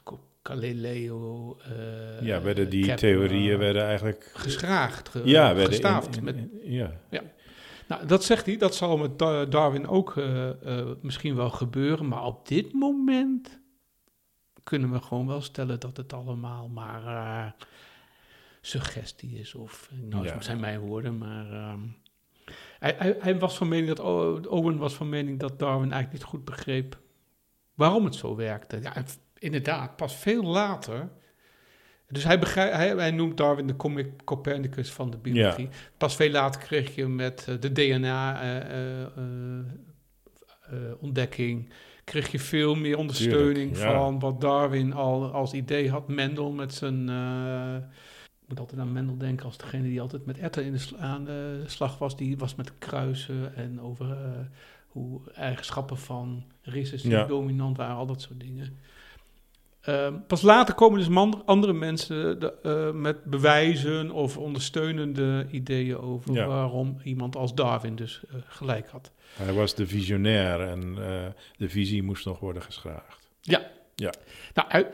Galileo. 0.44 1.58
ja, 2.22 2.42
werden 2.42 2.70
die 2.70 2.80
Kepler, 2.86 2.98
theorieën 2.98 3.58
werden 3.58 3.84
eigenlijk... 3.86 4.32
geschraagd, 4.34 5.10
ge- 5.10 5.22
ja, 5.26 5.44
werden 5.46 5.64
in- 5.64 5.70
gestaafd. 5.70 6.18
in- 6.18 6.24
met, 6.24 6.36
in- 6.36 6.52
ja. 6.64 6.92
Nou, 7.88 8.06
dat 8.06 8.24
zegt 8.24 8.46
hij, 8.46 8.58
dat 8.58 8.76
zal 8.76 8.98
met 8.98 9.20
Da- 9.20 9.46
Darwin 9.46 9.88
ook 9.88 10.18
eh, 10.18 10.80
eh, 10.80 10.88
misschien 11.02 11.36
wel 11.36 11.50
gebeuren, 11.50 12.08
maar 12.08 12.24
op 12.26 12.48
dit 12.48 12.74
moment 12.74 13.60
kunnen 14.64 14.92
we 14.92 15.02
gewoon 15.02 15.28
wel 15.28 15.42
stellen 15.42 15.80
dat 15.80 15.98
het 15.98 16.14
allemaal 16.14 16.68
maar 16.68 17.06
eh, 17.08 17.52
suggestie 18.62 19.40
is. 19.40 19.56
Of, 19.56 19.90
nou, 20.02 20.24
Ja. 20.24 20.42
zijn 20.42 20.60
mijn 20.60 20.80
woorden, 20.80 21.18
maar... 21.18 21.52
ehm, 21.52 21.80
hij, 22.80 22.96
hij, 22.98 23.16
hij 23.20 23.40
was 23.40 23.58
van 23.58 23.68
mening 23.68 23.96
dat, 23.96 24.00
Owen 24.48 24.78
was 24.78 24.94
van 24.94 25.10
mening 25.10 25.40
dat 25.40 25.60
Darwin 25.60 25.92
eigenlijk 25.92 26.12
niet 26.14 26.24
goed 26.24 26.46
begreep 26.46 27.00
waarom 27.74 28.06
het 28.06 28.16
zo 28.16 28.36
werkte. 28.36 28.80
Ja, 28.82 29.04
inderdaad, 29.38 29.96
pas 29.96 30.16
veel 30.16 30.44
later... 30.44 31.10
Dus 32.10 32.24
hij, 32.24 32.40
begrijp, 32.40 32.74
hij, 32.74 32.96
hij 32.96 33.12
noemt 33.12 33.38
Darwin 33.38 33.68
de 33.68 33.76
comic 33.76 34.08
Copernicus 34.24 34.92
van 34.92 35.10
de 35.10 35.18
biologie. 35.18 35.70
Pas 35.98 36.16
veel 36.16 36.30
later 36.30 36.62
kreeg 36.62 36.96
je 36.96 37.08
met 37.08 37.46
eh, 37.50 37.56
de 37.60 37.72
DNA-ontdekking... 40.72 41.70
kreeg 42.04 42.32
je 42.32 42.40
veel 42.40 42.76
meer 42.76 42.98
ondersteuning 42.98 43.72
Tuurlijk, 43.74 43.92
ja. 43.94 44.00
van 44.00 44.20
wat 44.20 44.42
Darwin 44.42 44.94
al 44.94 45.32
als 45.32 45.54
idee 45.54 45.90
had. 45.90 46.08
Mendel 46.08 46.52
met 46.52 46.74
zijn... 46.74 47.10
eh, 47.10 47.76
ik 48.42 48.48
moet 48.52 48.60
altijd 48.60 48.80
aan 48.82 48.92
Mendel 48.94 49.18
denken 49.18 49.46
als 49.46 49.58
degene 49.58 49.84
die 49.84 50.02
altijd 50.02 50.26
met 50.26 50.38
etten 50.38 50.64
in 50.66 50.72
de 50.72 50.78
sla- 50.78 50.98
aan 50.98 51.24
de 51.26 51.64
slag 51.66 51.98
was. 51.98 52.18
Die 52.18 52.38
was 52.38 52.56
met 52.56 52.72
kruisen 52.78 53.56
en 53.56 53.82
over 53.82 54.12
eh, 54.12 54.30
hoe 54.88 55.22
eigenschappen 55.34 55.98
van 55.98 56.44
recessief 56.62 57.12
Ja. 57.12 57.26
dominant 57.26 57.78
waren, 57.78 57.96
al 57.96 58.06
dat 58.06 58.22
soort 58.22 58.40
dingen. 58.40 58.78
Ehm, 59.86 60.14
pas 60.28 60.42
later 60.42 60.76
komen 60.76 61.00
dus 61.00 61.08
man- 61.08 61.42
andere 61.46 61.74
mensen 61.74 62.40
de, 62.40 62.54
eh, 62.64 62.92
met 62.92 63.24
bewijzen 63.24 64.12
of 64.12 64.38
ondersteunende 64.38 65.48
ideeën 65.52 65.98
over 65.98 66.34
Ja. 66.34 66.48
waarom 66.48 66.98
iemand 67.04 67.36
als 67.36 67.54
Darwin 67.56 67.96
dus 67.96 68.22
eh, 68.30 68.36
gelijk 68.48 68.90
had. 68.90 69.12
Hij 69.36 69.54
was 69.54 69.76
de 69.76 69.88
visionair 69.88 70.62
en 70.62 70.82
eh, 70.98 71.26
de 71.58 71.70
visie 71.70 72.04
moest 72.04 72.26
nog 72.26 72.40
worden 72.40 72.62
geschraagd. 72.62 73.30
Nou, 74.54 74.68
hij, 74.68 74.92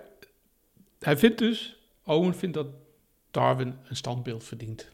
hij 1.00 1.18
vindt 1.18 1.38
dus, 1.38 1.76
Owen 2.06 2.36
vindt 2.36 2.56
dat 2.56 2.68
Darwin 3.32 3.76
een 3.88 3.96
standbeeld 3.96 4.44
verdient. 4.44 4.92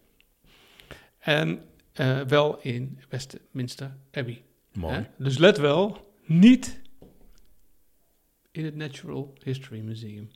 En 1.19 1.62
eh, 1.93 2.21
wel 2.21 2.60
in 2.62 2.99
Westminster 3.10 3.97
Abbey. 4.12 4.43
Mooi. 4.73 4.93
Hè? 4.95 5.01
Dus 5.17 5.38
let 5.38 5.57
wel, 5.57 5.97
niet 6.25 6.79
in 8.58 8.65
het 8.65 8.76
Natural 8.76 9.34
History 9.43 9.80
Museum. 9.80 10.30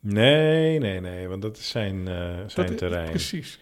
Nee, 0.00 0.78
nee, 0.78 1.00
nee, 1.00 1.28
want 1.28 1.42
dat 1.42 1.56
is 1.56 1.68
zijn, 1.68 2.08
eh, 2.08 2.14
zijn 2.24 2.48
Dat 2.54 2.70
is- 2.70 2.76
terrein. 2.76 3.10
Precies. 3.10 3.58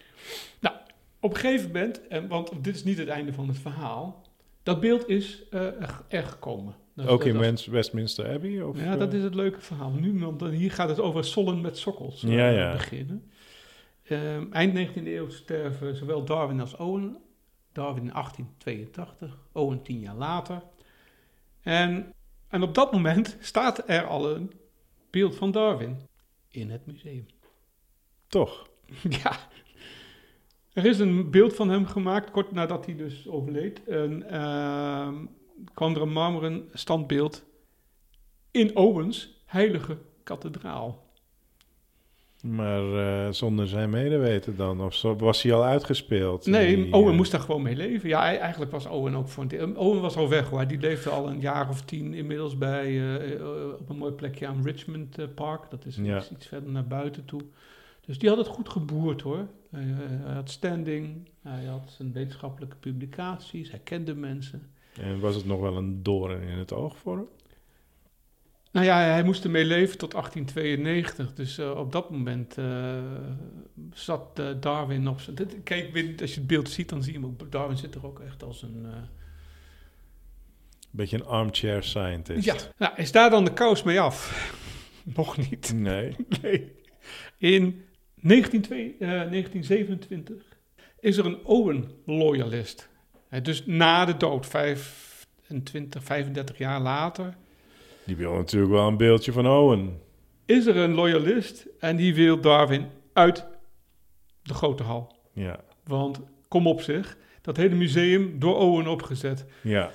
Nou, 0.59 0.75
op 1.19 1.29
een 1.33 1.37
gegeven 1.39 1.67
moment, 1.71 2.07
en, 2.07 2.27
want 2.27 2.63
dit 2.63 2.75
is 2.75 2.83
niet 2.83 2.97
het 2.97 3.07
einde 3.07 3.33
van 3.33 3.47
het 3.47 3.57
verhaal, 3.59 4.25
dat 4.63 4.79
beeld 4.79 5.09
is 5.09 5.43
eh, 5.51 5.61
er, 6.09 6.23
gekomen. 6.23 6.75
Ook 6.97 7.05
dat- 7.07 7.25
in 7.25 7.33
dat- 7.41 7.65
Westminster 7.65 8.29
Abbey? 8.33 8.61
Of, 8.61 8.79
Ja, 8.79 8.95
dat 8.97 9.11
eh? 9.11 9.17
is 9.17 9.23
het 9.23 9.35
leuke 9.35 9.61
verhaal. 9.61 9.91
Nu, 9.91 10.19
want 10.19 10.39
dan- 10.39 10.49
hier 10.49 10.71
gaat 10.71 10.89
het 10.89 10.99
over 10.99 11.23
sollen 11.23 11.61
met 11.61 11.77
sokkels 11.77 12.23
eh, 12.23 12.33
Ja, 12.33 12.49
ja. 12.49 12.71
beginnen. 12.71 13.31
Ehm, 14.03 14.45
eind 14.51 14.73
19e 14.73 15.15
eeuw 15.15 15.29
sterven 15.29 15.95
zowel 15.95 16.23
Darwin 16.25 16.59
als 16.59 16.75
Owen. 16.75 17.17
Darwin 17.71 18.03
in 18.03 18.11
1882, 18.13 19.37
Owen 19.51 19.81
tien 19.81 19.99
jaar 19.99 20.15
later. 20.15 20.61
En, 21.61 22.13
en 22.49 22.61
op 22.61 22.75
dat 22.75 22.91
moment 22.91 23.37
staat 23.39 23.89
er 23.89 24.05
al 24.05 24.35
een 24.35 24.51
beeld 25.09 25.35
van 25.35 25.51
Darwin 25.51 25.99
in 26.49 26.69
het 26.69 26.85
museum. 26.85 27.25
Toch? 28.27 28.67
Ja. 29.09 29.39
Er 30.73 30.85
is 30.85 30.99
een 30.99 31.31
beeld 31.31 31.55
van 31.55 31.69
hem 31.69 31.85
gemaakt 31.85 32.31
kort 32.31 32.51
nadat 32.51 32.85
hij 32.85 32.95
dus 32.95 33.27
overleed. 33.27 33.83
En 33.83 34.29
ehm, 34.29 35.25
kwam 35.73 35.95
er 35.95 36.01
een 36.01 36.11
marmeren 36.11 36.69
standbeeld 36.73 37.45
in 38.51 38.75
Owens 38.75 39.41
heilige 39.45 39.97
kathedraal. 40.23 41.06
Maar 42.41 42.93
eh, 43.25 43.31
zonder 43.31 43.67
zijn 43.67 43.89
medeweten 43.89 44.55
dan? 44.55 44.81
Of 44.81 45.01
was 45.01 45.41
hij 45.41 45.53
al 45.53 45.63
uitgespeeld? 45.63 46.45
Nee, 46.45 46.75
Die, 46.75 46.93
Owen 46.93 47.11
eh, 47.11 47.17
moest 47.17 47.31
daar 47.31 47.41
gewoon 47.41 47.61
mee 47.61 47.75
leven. 47.75 48.09
Ja, 48.09 48.19
hij- 48.21 48.37
eigenlijk 48.39 48.71
was 48.71 48.85
Owen 48.85 49.15
ook 49.15 49.27
voor 49.29 49.43
een 49.43 49.49
deel- 49.49 49.73
Owen 49.75 50.01
was 50.01 50.15
al 50.17 50.29
weg 50.29 50.49
hoor. 50.49 50.67
Die 50.67 50.79
leefde 50.79 51.09
al 51.09 51.29
een 51.29 51.39
jaar 51.39 51.69
of 51.69 51.81
tien 51.81 52.13
inmiddels 52.13 52.57
bij, 52.57 53.17
eh, 53.19 53.43
op 53.79 53.89
een 53.89 53.97
mooi 53.97 54.11
plekje 54.11 54.47
aan 54.47 54.61
Richmond 54.63 55.35
Park. 55.35 55.69
Dat 55.69 55.85
is 55.85 55.95
Ja. 56.01 56.17
iets, 56.17 56.31
iets 56.31 56.45
verder 56.47 56.71
naar 56.71 56.87
buiten 56.87 57.25
toe. 57.25 57.41
Dus 58.05 58.17
die 58.19 58.29
had 58.29 58.37
het 58.37 58.47
goed 58.47 58.69
geboerd 58.69 59.21
hoor. 59.21 59.47
Hij, 59.71 59.83
hij 60.23 60.33
had 60.33 60.49
standing, 60.49 61.29
hij 61.41 61.65
had 61.65 61.93
zijn 61.97 62.11
wetenschappelijke 62.13 62.75
publicaties, 62.75 63.69
hij 63.69 63.79
kende 63.83 64.15
mensen. 64.15 64.61
En 65.01 65.19
was 65.19 65.35
het 65.35 65.45
nog 65.45 65.59
wel 65.59 65.77
een 65.77 66.03
doorn 66.03 66.41
in 66.41 66.57
het 66.57 66.73
oog 66.73 66.97
voor 66.97 67.15
hem? 67.15 67.27
Nou 68.71 68.85
ja, 68.85 68.99
hij 68.99 69.23
moest 69.23 69.43
ermee 69.43 69.65
leven 69.65 69.97
tot 69.97 70.11
1892. 70.11 71.33
Dus 71.33 71.57
eh, 71.57 71.77
op 71.77 71.91
dat 71.91 72.09
moment 72.09 72.57
eh, 72.57 72.95
zat 73.93 74.39
eh, 74.39 74.47
Darwin 74.59 75.07
op 75.07 75.21
zijn... 75.21 75.63
Kijk, 75.63 76.21
als 76.21 76.33
je 76.33 76.39
het 76.39 76.47
beeld 76.47 76.69
ziet, 76.69 76.89
dan 76.89 77.03
zie 77.03 77.13
je 77.13 77.19
hem 77.19 77.27
ook. 77.27 77.51
Darwin 77.51 77.77
zit 77.77 77.95
er 77.95 78.05
ook 78.05 78.19
echt 78.19 78.43
als 78.43 78.61
een... 78.61 78.85
Beetje 80.91 81.17
een 81.17 81.25
armchair 81.25 81.83
scientist. 81.83 82.45
Ja, 82.45 82.55
nou, 82.77 82.93
is 82.95 83.11
daar 83.11 83.29
dan 83.29 83.45
de 83.45 83.53
kous 83.53 83.83
mee 83.83 83.99
af? 83.99 84.51
Nog 85.15 85.37
niet. 85.49 85.73
Nee. 85.73 86.15
Nee. 86.41 86.75
In 87.37 87.85
1902, 88.21 88.95
eh, 88.99 89.07
1927 89.07 90.43
is 90.99 91.17
er 91.17 91.25
een 91.25 91.45
Owen-loyalist. 91.45 92.89
Dus 93.43 93.65
na 93.65 94.05
de 94.05 94.17
dood, 94.17 94.45
25, 94.45 96.03
35 96.03 96.57
jaar 96.57 96.81
later, 96.81 97.37
Die 98.07 98.15
wil 98.15 98.33
natuurlijk 98.33 98.71
wel 98.71 98.87
een 98.87 98.97
beeldje 98.97 99.31
van 99.31 99.47
Owen. 99.47 99.99
is 100.45 100.65
er 100.65 100.75
een 100.77 100.93
loyalist 100.93 101.67
en 101.79 101.95
die 101.95 102.15
wil 102.15 102.41
Darwin 102.41 102.85
uit 103.13 103.45
de 104.43 104.53
grote 104.53 104.83
hal. 104.83 105.15
Ja. 105.33 105.59
Want 105.83 106.19
kom 106.47 106.67
op 106.67 106.81
zich, 106.81 107.17
dat 107.41 107.57
hele 107.57 107.75
museum 107.75 108.39
door 108.39 108.55
Owen 108.57 108.87
opgezet. 108.87 109.45
Ja. 109.61 109.91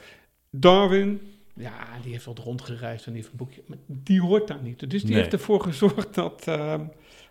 Darwin, 0.50 1.20
ja, 1.54 1.74
die 2.02 2.12
heeft 2.12 2.24
wat 2.24 2.38
rondgereisd 2.38 3.06
en 3.06 3.12
die 3.12 3.20
heeft 3.20 3.32
een 3.32 3.38
boekje. 3.38 3.62
Maar 3.66 3.78
die 3.86 4.20
hoort 4.20 4.48
daar 4.48 4.62
niet. 4.62 4.90
Dus 4.90 5.00
die 5.02 5.10
Nee. 5.10 5.20
heeft 5.20 5.32
ervoor 5.32 5.60
gezorgd 5.62 6.14
dat 6.14 6.42
ehm, 6.46 6.84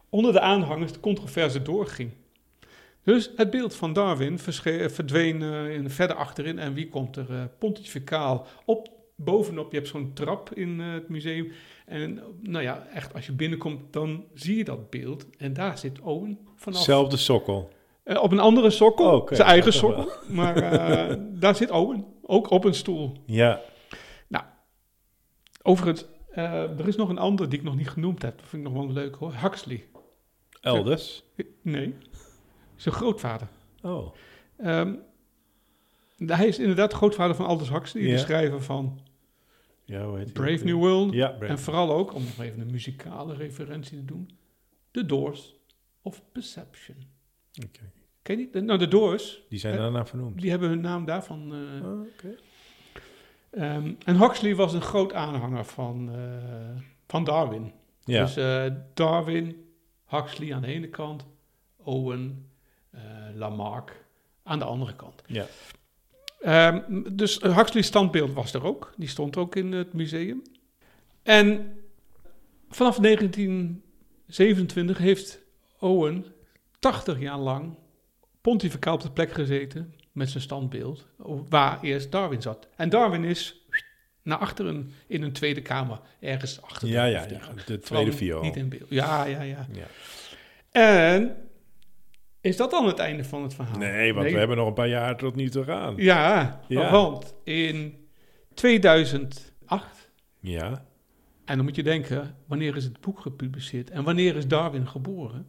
onder 0.09 0.33
de 0.33 0.39
aanhangers 0.39 0.91
de 0.91 0.99
controverse 0.99 1.61
doorging. 1.61 2.11
Dus 3.03 3.31
het 3.35 3.49
beeld 3.49 3.75
van 3.75 3.93
Darwin 3.93 4.39
versche- 4.39 4.89
verdween 4.89 5.41
eh, 5.41 5.73
in, 5.73 5.89
verder 5.89 6.15
achterin. 6.15 6.59
En 6.59 6.73
wie 6.73 6.89
komt 6.89 7.15
er 7.15 7.29
eh, 7.29 7.43
pontificaal 7.59 8.47
op, 8.65 8.89
bovenop? 9.23 9.71
Je 9.71 9.77
hebt 9.77 9.89
zo'n 9.89 10.13
trap 10.13 10.53
in 10.53 10.81
eh, 10.81 10.93
het 10.93 11.09
museum. 11.09 11.51
En 11.85 12.19
nou 12.41 12.63
ja, 12.63 12.87
echt 12.93 13.13
als 13.13 13.25
je 13.25 13.31
binnenkomt, 13.31 13.93
dan 13.93 14.23
zie 14.33 14.57
je 14.57 14.63
dat 14.63 14.89
beeld. 14.89 15.25
En 15.37 15.53
daar 15.53 15.77
zit 15.77 15.99
Owen 16.01 16.39
vanaf. 16.55 16.81
Zelfde 16.83 17.17
sokkel. 17.17 17.69
Eh, 18.03 18.23
op 18.23 18.31
een 18.31 18.39
andere 18.39 18.69
sokkel, 18.69 19.19
Oh, 19.19 19.27
zijn 19.27 19.47
eigen 19.47 19.73
sokkel. 19.73 20.11
Maar 20.29 20.55
eh, 20.57 21.17
daar 21.43 21.55
zit 21.55 21.71
Owen, 21.71 22.05
ook 22.21 22.49
op 22.49 22.63
een 22.63 22.73
stoel. 22.73 23.17
Ja. 23.25 23.61
Overigens, 25.63 26.05
eh, 26.31 26.79
er 26.79 26.87
is 26.87 26.95
nog 26.95 27.09
een 27.09 27.17
ander 27.17 27.49
die 27.49 27.59
ik 27.59 27.65
nog 27.65 27.75
niet 27.75 27.89
genoemd 27.89 28.21
heb. 28.21 28.37
Dat 28.37 28.47
vind 28.47 28.67
ik 28.67 28.73
nog 28.73 28.83
wel 28.83 28.93
leuk 28.93 29.15
hoor. 29.15 29.33
Huxley. 29.41 29.85
Elders. 30.61 31.23
Nee, 31.61 31.95
zijn 32.75 32.95
grootvader. 32.95 33.47
Oh. 33.81 34.13
Ehm, 34.57 34.93
hij 36.17 36.47
is 36.47 36.59
inderdaad 36.59 36.93
grootvader 36.93 37.35
van 37.35 37.45
Aldous 37.45 37.69
Huxley, 37.69 38.03
Ja. 38.03 38.11
de 38.11 38.17
schrijver 38.17 38.61
van 38.61 38.99
Ja, 39.91 40.05
hoe 40.05 40.17
heet 40.17 40.25
die 40.25 40.33
Brave 40.33 40.63
New? 40.65 40.77
World. 40.77 41.13
Ja, 41.13 41.27
Brave 41.29 41.45
En 41.45 41.59
vooral 41.59 41.91
ook, 41.91 42.13
om 42.13 42.23
nog 42.23 42.39
even 42.39 42.59
een 42.61 42.71
muzikale 42.71 43.35
referentie 43.35 43.97
te 43.97 44.05
doen, 44.05 44.29
The 44.91 45.05
Doors 45.05 45.55
of 46.01 46.21
Perception. 46.31 46.95
Oké. 47.65 47.79
Ken 48.21 48.39
je 48.39 48.49
die? 48.51 48.61
Nou, 48.61 48.79
The 48.79 48.87
Doors, 48.87 49.41
Die 49.49 49.59
zijn 49.59 49.77
daarna 49.77 50.05
vernoemd. 50.05 50.41
die 50.41 50.49
hebben 50.49 50.69
hun 50.69 50.81
naam 50.81 51.05
daarvan. 51.05 51.53
Oh, 51.83 51.99
oké. 52.01 52.35
ehm, 53.51 53.93
en 54.05 54.17
Huxley 54.19 54.55
was 54.55 54.73
een 54.73 54.81
groot 54.81 55.13
aanhanger 55.13 55.65
van, 55.65 56.11
eh, 56.15 56.81
van 57.07 57.23
Darwin. 57.23 57.71
Ja. 58.03 58.21
Dus 58.23 58.35
eh, 58.37 58.65
Darwin, 58.93 59.65
Huxley 60.05 60.53
aan 60.53 60.61
de 60.61 60.67
ene 60.67 60.87
kant, 60.89 61.25
Owen, 61.77 62.45
Lamarck 63.35 64.05
aan 64.43 64.59
de 64.59 64.65
andere 64.65 64.95
kant. 64.95 65.23
ja. 65.27 65.45
Ehm, 66.41 66.81
dus 67.11 67.39
Huxley's 67.41 67.85
standbeeld 67.85 68.33
was 68.33 68.53
er 68.53 68.63
ook. 68.63 68.93
Die 68.97 69.09
stond 69.09 69.37
ook 69.37 69.55
in 69.55 69.71
het 69.71 69.93
museum. 69.93 70.41
En 71.23 71.73
vanaf 72.69 72.97
1927 72.97 74.97
heeft 74.97 75.39
Owen 75.79 76.25
80 76.79 77.19
jaar 77.19 77.37
lang 77.37 77.75
pontificaal 78.41 78.93
op 78.93 79.01
de 79.01 79.11
plek 79.11 79.33
gezeten 79.33 79.93
met 80.11 80.29
zijn 80.29 80.43
standbeeld, 80.43 81.07
waar 81.49 81.81
eerst 81.81 82.11
Darwin 82.11 82.41
zat. 82.41 82.67
En 82.75 82.89
Darwin 82.89 83.23
is 83.23 83.65
naar 84.23 84.37
achteren 84.37 84.91
in 85.07 85.21
een 85.21 85.31
tweede 85.31 85.61
kamer, 85.61 85.99
ergens 86.19 86.61
achter 86.61 86.87
de 86.87 86.93
Ja, 86.93 87.05
ja, 87.05 87.25
ja. 87.29 87.39
De 87.65 87.79
tweede 87.79 88.11
viool. 88.11 88.41
Niet 88.41 88.55
in 88.55 88.69
beeld. 88.69 88.89
Ja, 88.89 89.25
ja, 89.25 89.41
ja. 89.41 89.67
Ja. 89.71 89.85
En 90.71 91.35
is 92.41 92.57
dat 92.57 92.71
dan 92.71 92.87
het 92.87 92.99
einde 92.99 93.23
van 93.23 93.43
het 93.43 93.53
verhaal? 93.53 93.77
Nee, 93.77 94.13
want 94.13 94.31
we 94.31 94.37
hebben 94.37 94.57
nog 94.57 94.67
een 94.67 94.73
paar 94.73 94.87
jaar 94.87 95.17
tot 95.17 95.35
nu 95.35 95.49
te 95.49 95.63
gaan. 95.63 95.93
Ja, 95.97 96.61
Ja. 96.67 96.91
want 96.91 97.35
in 97.43 98.07
2008, 98.53 100.11
Ja. 100.39 100.85
En 101.45 101.55
dan 101.57 101.65
moet 101.65 101.75
je 101.75 101.83
denken, 101.83 102.35
wanneer 102.47 102.75
is 102.75 102.83
het 102.83 103.01
boek 103.01 103.19
gepubliceerd 103.19 103.89
en 103.89 104.03
wanneer 104.03 104.35
is 104.35 104.47
Darwin 104.47 104.87
geboren? 104.87 105.47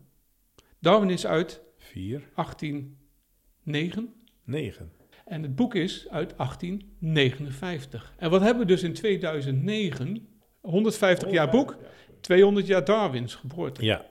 Darwin 0.78 1.10
is 1.10 1.26
uit 1.26 1.60
4, 1.78 2.22
1809 2.34 4.14
9. 4.44 4.92
en 5.24 5.42
het 5.42 5.54
boek 5.54 5.74
is 5.74 6.06
uit 6.10 6.34
1859. 6.36 8.12
En 8.16 8.30
wat 8.30 8.40
hebben 8.40 8.62
we 8.62 8.68
dus 8.68 8.82
in 8.82 8.92
2009? 8.92 10.28
150 10.60 11.30
jaar 11.30 11.50
boek, 11.50 11.76
200 12.20 12.66
jaar 12.66 12.84
Darwins 12.84 13.34
geboorte. 13.34 13.84
Ja, 13.84 14.04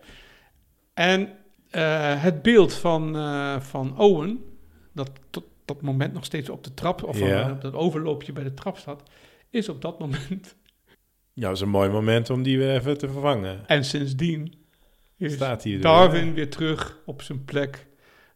En 0.94 1.30
eh, 1.72 2.22
het 2.24 2.42
beeld 2.42 2.74
van, 2.74 3.16
eh, 3.16 3.60
van 3.60 3.98
Owen, 3.98 4.44
dat 4.94 5.12
tot 5.30 5.44
dat 5.66 5.82
moment 5.82 6.14
nog 6.14 6.26
steeds 6.26 6.50
op 6.50 6.64
de 6.64 6.74
trap, 6.74 7.04
of 7.04 7.20
Ja. 7.20 7.52
op 7.52 7.62
dat 7.62 7.74
overloopje 7.74 8.32
bij 8.32 8.44
de 8.44 8.54
trap 8.54 8.78
staat, 8.78 9.04
is 9.50 9.70
op 9.70 9.82
dat 9.82 10.00
moment. 10.00 10.56
ja 11.34 11.48
dat 11.48 11.56
is 11.56 11.62
een 11.62 11.70
mooi 11.70 11.90
moment 11.90 12.30
om 12.30 12.44
die 12.44 12.58
weer 12.58 12.76
even 12.76 12.98
te 12.98 13.10
vervangen. 13.10 13.68
En 13.68 13.86
sindsdien 13.86 14.54
is 15.18 15.34
Staat 15.34 15.64
hij 15.64 15.74
er 15.74 15.82
Darwin 15.82 16.24
weer. 16.26 16.34
weer 16.34 16.50
terug 16.50 17.00
op 17.06 17.22
zijn 17.22 17.46
plek, 17.46 17.88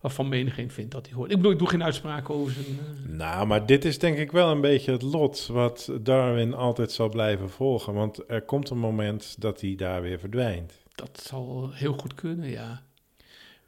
waarvan 0.02 0.30
menigeen 0.30 0.72
vindt 0.72 0.92
dat 0.92 1.06
hij 1.06 1.16
hoort. 1.16 1.30
Ik 1.32 1.36
bedoel, 1.38 1.52
ik 1.52 1.58
doe 1.60 1.70
geen 1.70 1.84
uitspraken 1.84 2.34
over 2.36 2.52
zijn... 2.54 2.66
eh, 2.66 3.12
Nou, 3.18 3.48
maar 3.48 3.66
dit 3.66 3.86
is 3.86 4.00
denk 4.00 4.18
ik 4.18 4.32
wel 4.32 4.52
een 4.52 4.62
beetje 4.62 4.92
het 4.92 5.02
lot 5.02 5.48
wat 5.52 5.92
Darwin 6.02 6.54
altijd 6.54 6.92
zal 6.92 7.10
blijven 7.10 7.50
volgen. 7.50 7.94
Want 7.94 8.24
er 8.30 8.42
komt 8.42 8.70
een 8.70 8.78
moment 8.80 9.42
dat 9.42 9.62
hij 9.62 9.76
daar 9.76 10.02
weer 10.02 10.20
verdwijnt. 10.20 10.74
dat 10.96 11.22
zal 11.24 11.70
heel 11.74 11.94
goed 11.94 12.14
kunnen, 12.14 12.50
ja. 12.50 12.84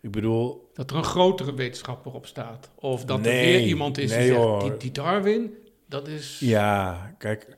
Ik 0.02 0.12
bedoel, 0.12 0.70
Dat 0.74 0.92
er 0.92 0.98
een 0.98 1.04
grotere 1.04 1.54
wetenschapper 1.54 2.14
op 2.14 2.26
staat. 2.26 2.72
Of 2.76 3.06
dat 3.06 3.18
er 3.18 3.32
weer 3.32 3.66
iemand 3.66 3.98
is 3.98 4.12
nee, 4.12 4.30
die 4.30 4.38
zegt, 4.38 4.62
die, 4.62 4.78
die 4.78 4.92
Darwin, 4.92 5.54
dat 5.86 6.08
is... 6.08 6.40
ja, 6.40 7.16
kijk, 7.18 7.58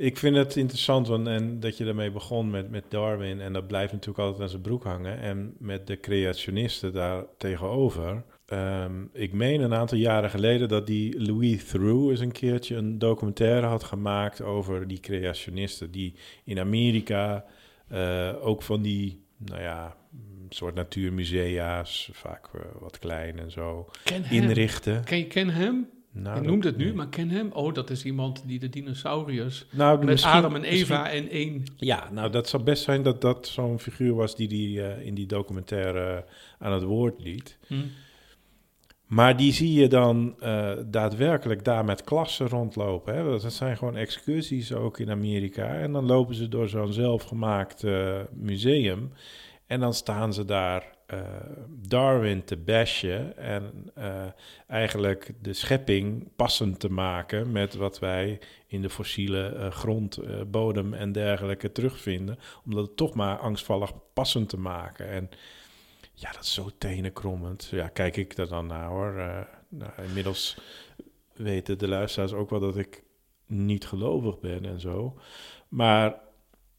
ik 0.00 0.16
vind 0.16 0.36
het 0.36 0.56
interessant 0.56 1.08
want, 1.08 1.26
en 1.26 1.60
dat 1.60 1.76
je 1.76 1.84
daarmee 1.84 2.10
begon 2.10 2.50
met, 2.50 2.70
met 2.70 2.84
Darwin. 2.88 3.40
En 3.40 3.52
dat 3.52 3.66
blijft 3.66 3.92
natuurlijk 3.92 4.18
altijd 4.18 4.42
aan 4.42 4.48
zijn 4.48 4.62
broek 4.62 4.84
hangen. 4.84 5.18
En 5.18 5.54
met 5.58 5.86
de 5.86 6.00
creationisten 6.00 6.92
daar 6.92 7.24
tegenover. 7.38 8.22
Ehm, 8.46 9.04
ik 9.12 9.32
meen 9.32 9.60
een 9.60 9.74
aantal 9.74 9.98
jaren 9.98 10.30
geleden 10.30 10.68
dat 10.68 10.86
die 10.86 11.22
Louis 11.22 11.64
Theroux 11.64 12.10
eens 12.10 12.20
een 12.20 12.32
keertje 12.32 12.76
een 12.76 12.98
documentaire 12.98 13.66
had 13.66 13.84
gemaakt 13.84 14.42
over 14.42 14.88
die 14.88 15.00
creationisten. 15.00 15.90
Die 15.90 16.14
in 16.44 16.58
Amerika 16.58 17.44
eh, 17.88 18.34
ook 18.40 18.62
van 18.62 18.82
die, 18.82 19.24
nou 19.44 19.60
ja, 19.60 19.96
een 20.12 20.46
soort 20.48 20.74
natuurmusea's, 20.74 22.10
vaak 22.12 22.48
eh, 22.54 22.60
wat 22.80 22.98
klein 22.98 23.38
en 23.38 23.50
zo, 23.50 23.90
Ken 24.04 24.24
hem. 24.24 24.42
inrichten. 24.42 25.04
Ken 25.04 25.18
je 25.18 25.26
ken 25.26 25.48
hem? 25.48 25.88
Nou, 26.12 26.46
noemt 26.46 26.64
het 26.64 26.76
nu, 26.76 26.84
nee. 26.84 26.94
maar 26.94 27.08
ken 27.08 27.28
hem? 27.28 27.52
Oh, 27.52 27.74
dat 27.74 27.90
is 27.90 28.04
iemand 28.04 28.42
die 28.46 28.58
de 28.58 28.68
dinosauriërs... 28.68 29.66
Nou, 29.70 30.04
Met 30.04 30.22
Adam 30.22 30.54
en 30.54 30.64
Eva 30.64 31.10
en 31.10 31.28
één... 31.28 31.64
Ja, 31.76 32.08
nou 32.12 32.30
dat 32.30 32.48
zou 32.48 32.62
best 32.62 32.82
zijn 32.82 33.02
dat 33.02 33.20
dat 33.20 33.46
zo'n 33.46 33.80
figuur 33.80 34.14
was 34.14 34.36
die 34.36 34.48
die 34.48 34.82
eh, 34.82 35.06
in 35.06 35.14
die 35.14 35.26
documentaire 35.26 36.24
aan 36.58 36.72
het 36.72 36.82
woord 36.82 37.22
liet. 37.22 37.58
Hm. 37.66 37.74
Maar 39.10 39.36
die 39.36 39.52
zie 39.52 39.72
je 39.72 39.88
dan 39.88 40.34
eh, 40.40 40.72
daadwerkelijk 40.86 41.64
daar 41.64 41.84
met 41.84 42.04
klassen 42.04 42.48
rondlopen. 42.48 43.14
Hè? 43.14 43.24
Dat 43.24 43.52
zijn 43.52 43.76
gewoon 43.76 43.96
excursies 43.96 44.72
ook 44.72 44.98
in 44.98 45.10
Amerika. 45.10 45.74
En 45.74 45.92
dan 45.92 46.06
lopen 46.06 46.34
ze 46.34 46.48
door 46.48 46.68
zo'n 46.68 46.92
zelfgemaakt 46.92 47.84
eh, 47.84 48.20
museum. 48.32 49.12
En 49.66 49.80
dan 49.80 49.94
staan 49.94 50.32
ze 50.32 50.44
daar 50.44 50.96
eh, 51.06 51.18
Darwin 51.68 52.44
te 52.44 52.56
bashen. 52.56 53.36
En 53.36 53.92
eigenlijk 54.66 55.32
de 55.42 55.52
schepping 55.52 56.28
passend 56.36 56.80
te 56.80 56.90
maken 56.90 57.52
met 57.52 57.74
wat 57.74 57.98
wij 57.98 58.38
in 58.66 58.82
de 58.82 58.90
fossiele 58.90 59.68
grond, 59.70 60.20
bodem 60.50 60.94
en 60.94 61.12
dergelijke 61.12 61.72
terugvinden. 61.72 62.38
Om 62.64 62.74
dat 62.74 62.96
toch 62.96 63.14
maar 63.14 63.38
angstvallig 63.38 63.92
passend 64.12 64.48
te 64.48 64.58
maken. 64.58 65.08
En 65.08 65.30
ja, 66.20 66.32
dat 66.32 66.42
is 66.42 66.52
zo 66.52 66.70
tenenkrommend. 66.78 67.68
Ja, 67.70 67.88
kijk 67.88 68.16
ik 68.16 68.38
er 68.38 68.48
dan 68.48 68.66
naar 68.66 68.88
hoor. 68.88 69.18
Eh, 69.18 69.40
nou, 69.68 69.92
inmiddels 70.02 70.56
weten 71.32 71.78
de 71.78 71.88
luisteraars 71.88 72.32
ook 72.32 72.50
wel 72.50 72.60
dat 72.60 72.76
ik 72.76 73.02
niet 73.46 73.86
gelovig 73.86 74.40
ben 74.40 74.64
en 74.64 74.80
zo. 74.80 75.18
Maar 75.68 76.20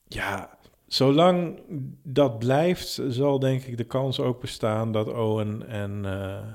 ja, 0.08 0.58
zolang 0.88 1.60
dat 2.04 2.40
blijft, 2.40 3.02
zal 3.08 3.40
denk 3.40 3.64
ik 3.64 3.78
de 3.78 3.84
kans 3.84 4.20
ook 4.20 4.42
bestaan 4.42 4.92
dat 4.92 5.08
Owen 5.08 5.68
en, 5.68 6.06
eh, 6.06 6.48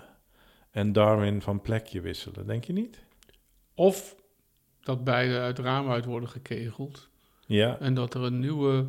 en 0.71 0.93
Darwin 0.93 1.43
van 1.43 1.61
plekje 1.61 2.01
wisselen. 2.01 2.47
Denk 2.47 2.65
je 2.65 2.73
niet? 2.73 3.05
Of 3.75 4.17
dat 4.81 5.05
beide 5.05 5.39
uit 5.39 5.57
het 5.57 5.67
raam 5.67 5.91
uit 5.91 6.05
worden 6.05 6.29
gekegeld. 6.29 7.09
Ja, 7.47 7.79
En 7.79 7.95
dat 7.95 8.15
er 8.15 8.23
een 8.23 8.39
nieuwe, 8.39 8.87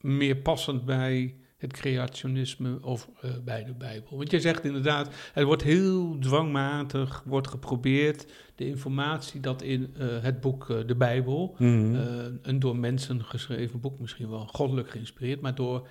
meer 0.00 0.36
passend 0.36 0.84
bij 0.84 1.39
het 1.60 1.72
creationisme 1.72 2.78
of 2.82 3.08
eh, 3.20 3.30
bij 3.44 3.64
de 3.64 3.74
Bijbel. 3.74 4.16
Want 4.16 4.30
je 4.30 4.40
zegt 4.40 4.64
inderdaad, 4.64 5.14
het 5.32 5.44
wordt 5.44 5.62
heel 5.62 6.18
dwangmatig, 6.18 7.22
wordt 7.26 7.48
geprobeerd 7.48 8.26
de 8.60 8.66
informatie 8.66 9.40
dat 9.40 9.62
in 9.62 9.94
eh, 9.98 10.06
het 10.20 10.40
boek 10.40 10.70
eh, 10.70 10.76
de 10.86 10.94
Bijbel, 10.94 11.54
eh, 11.58 11.66
een 12.42 12.58
door 12.58 12.76
mensen 12.76 13.24
geschreven 13.24 13.80
boek, 13.80 13.98
misschien 13.98 14.30
wel 14.30 14.46
goddelijk 14.46 14.90
geïnspireerd, 14.90 15.40
maar 15.40 15.54
door 15.54 15.88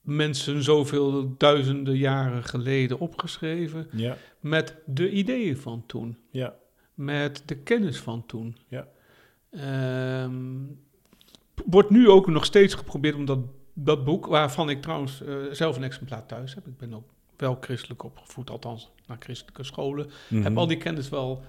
mensen 0.00 0.62
zoveel 0.62 1.34
duizenden 1.36 1.96
jaren 1.96 2.44
geleden 2.44 2.98
opgeschreven, 2.98 3.86
ja, 3.92 4.16
met 4.40 4.76
de 4.86 5.10
ideeën 5.10 5.56
van 5.56 5.84
toen 5.86 6.18
ja, 6.30 6.54
met 6.94 7.42
de 7.46 7.56
kennis 7.56 7.98
van 7.98 8.26
toen. 8.26 8.56
Ja. 8.68 8.88
Ehm, 9.50 10.34
wordt 11.64 11.90
nu 11.90 12.08
ook 12.08 12.26
nog 12.26 12.44
steeds 12.44 12.74
geprobeerd 12.74 13.14
om 13.14 13.24
dat, 13.24 13.38
dat 13.72 14.04
boek, 14.04 14.26
waarvan 14.26 14.70
ik 14.70 14.82
trouwens 14.82 15.22
eh, 15.22 15.34
zelf 15.50 15.76
een 15.76 15.84
exemplaar 15.84 16.26
thuis 16.26 16.54
heb. 16.54 16.66
Ik 16.66 16.78
ben 16.78 16.94
ook 16.94 17.08
wel 17.36 17.56
christelijk 17.60 18.02
opgevoed, 18.02 18.50
althans 18.50 18.90
naar 19.06 19.16
christelijke 19.20 19.64
scholen. 19.64 20.10
Mhm. 20.28 20.42
Heb 20.42 20.56
al 20.56 20.66
die 20.66 20.76
kennis 20.76 21.08
wel 21.08 21.42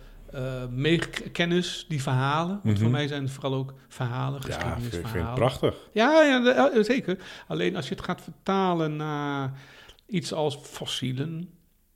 meekennis, 0.69 1.85
die 1.87 2.01
verhalen. 2.01 2.59
Want 2.63 2.75
Mhm. 2.75 2.81
voor 2.83 2.91
mij 2.91 3.07
zijn 3.07 3.23
het 3.23 3.31
vooral 3.31 3.53
ook 3.53 3.73
verhalen, 3.87 4.41
ja, 4.41 4.47
vind- 4.47 4.61
vind 4.63 4.73
geschiedenisverhalen. 4.73 5.35
prachtig. 5.35 5.89
Ja, 5.93 6.21
ja 6.21 6.71
eh, 6.71 6.83
zeker. 6.83 7.17
Alleen 7.47 7.75
als 7.75 7.87
je 7.87 7.95
het 7.95 8.03
gaat 8.03 8.21
vertalen 8.21 8.95
naar 8.95 9.51
iets 10.05 10.33
als 10.33 10.55
fossielen 10.55 11.49